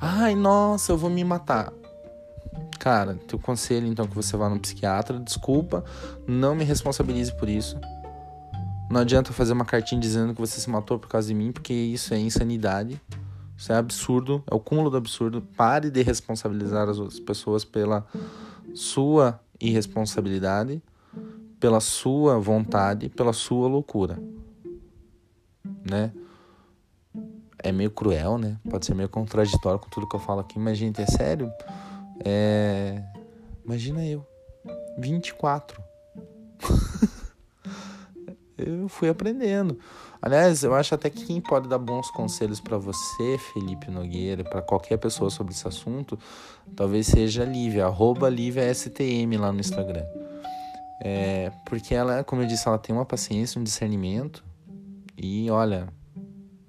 [0.00, 1.74] Ai, nossa, eu vou me matar.
[2.86, 5.84] Cara, teu conselho então que você vá no psiquiatra, desculpa,
[6.24, 7.76] não me responsabilize por isso.
[8.88, 11.72] Não adianta fazer uma cartinha dizendo que você se matou por causa de mim, porque
[11.72, 13.00] isso é insanidade.
[13.56, 15.42] Isso é absurdo, é o cúmulo do absurdo.
[15.56, 18.06] Pare de responsabilizar as outras pessoas pela
[18.72, 20.80] sua irresponsabilidade,
[21.58, 24.16] pela sua vontade, pela sua loucura.
[25.90, 26.12] Né?
[27.58, 28.56] É meio cruel, né?
[28.70, 31.52] Pode ser meio contraditório com tudo que eu falo aqui, mas, gente, é sério.
[32.24, 33.02] É...
[33.64, 34.24] Imagina eu,
[34.98, 35.82] 24.
[38.56, 39.78] eu fui aprendendo.
[40.20, 44.62] Aliás, eu acho até que quem pode dar bons conselhos para você, Felipe Nogueira, para
[44.62, 46.18] qualquer pessoa sobre esse assunto,
[46.74, 50.04] talvez seja a Lívia, arroba Lívia STM lá no Instagram.
[51.02, 54.44] É, porque ela, como eu disse, ela tem uma paciência, um discernimento.
[55.16, 55.88] E olha,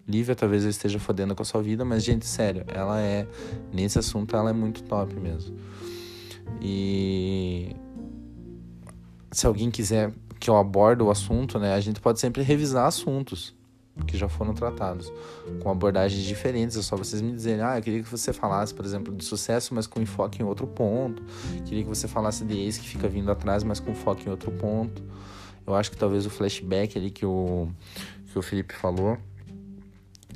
[0.08, 3.28] Lívia talvez eu esteja fodendo com a sua vida, mas, gente, sério, ela é.
[3.74, 5.56] Nesse assunto ela é muito top mesmo.
[6.62, 7.76] E
[9.32, 13.56] se alguém quiser que eu abordo o assunto, né, a gente pode sempre revisar assuntos
[14.06, 15.12] que já foram tratados
[15.62, 16.78] com abordagens diferentes.
[16.78, 19.74] É só vocês me dizerem, ah, eu queria que você falasse, por exemplo, de sucesso,
[19.74, 21.24] mas com enfoque em outro ponto.
[21.66, 24.52] Queria que você falasse de ex que fica vindo atrás, mas com foco em outro
[24.52, 25.04] ponto.
[25.66, 27.68] Eu acho que talvez o flashback ali que o,
[28.32, 29.18] que o Felipe falou,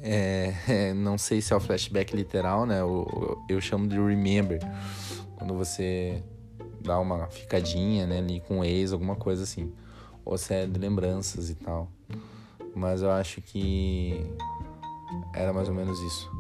[0.02, 2.82] é, é, não sei se é o flashback literal, né?
[2.82, 4.60] Eu, eu chamo de remember.
[5.38, 6.24] Quando você
[6.82, 9.72] dá uma ficadinha, né, ali com o ex, alguma coisa assim
[10.26, 11.90] ou se é de lembranças e tal.
[12.76, 14.26] Mas eu acho que
[15.34, 16.32] era mais ou menos isso.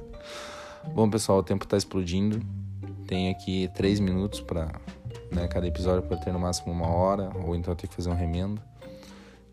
[0.94, 2.40] Bom, pessoal, o tempo tá explodindo.
[3.06, 4.80] Tem aqui três minutos para
[5.30, 8.14] né, cada episódio para ter no máximo uma hora, ou então ter que fazer um
[8.14, 8.60] remendo.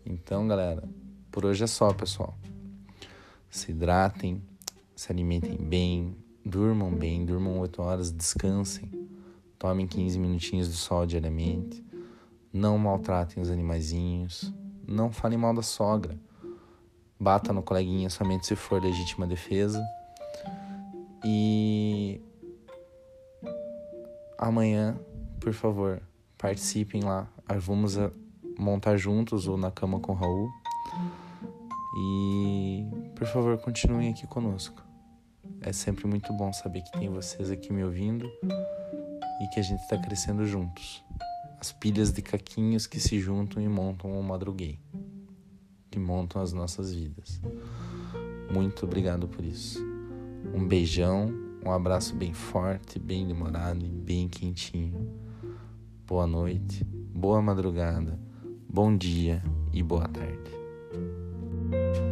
[0.04, 0.82] Então, galera,
[1.30, 2.34] por hoje é só, pessoal.
[3.52, 4.42] Se hidratem,
[4.96, 8.90] se alimentem bem, durmam bem, durmam 8 horas, descansem,
[9.56, 11.84] tomem 15 minutinhos de sol diariamente
[12.52, 14.52] não maltratem os animaizinhos.
[14.86, 16.18] Não falem mal da sogra.
[17.18, 19.82] Bata no coleguinha somente se for legítima defesa.
[21.24, 22.20] E
[24.36, 24.98] amanhã,
[25.40, 26.02] por favor,
[26.36, 27.28] participem lá.
[27.60, 27.96] Vamos
[28.58, 30.50] montar juntos ou na cama com o Raul.
[31.96, 34.82] E por favor, continuem aqui conosco.
[35.60, 38.30] É sempre muito bom saber que tem vocês aqui me ouvindo
[39.40, 41.04] e que a gente está crescendo juntos
[41.62, 44.80] as pilhas de caquinhos que se juntam e montam o madruguei,
[45.88, 47.40] que montam as nossas vidas.
[48.52, 49.80] Muito obrigado por isso.
[50.52, 51.32] Um beijão,
[51.64, 55.08] um abraço bem forte, bem demorado e bem quentinho.
[56.04, 58.18] Boa noite, boa madrugada,
[58.68, 59.40] bom dia
[59.72, 60.61] e boa tarde.
[61.72, 62.11] you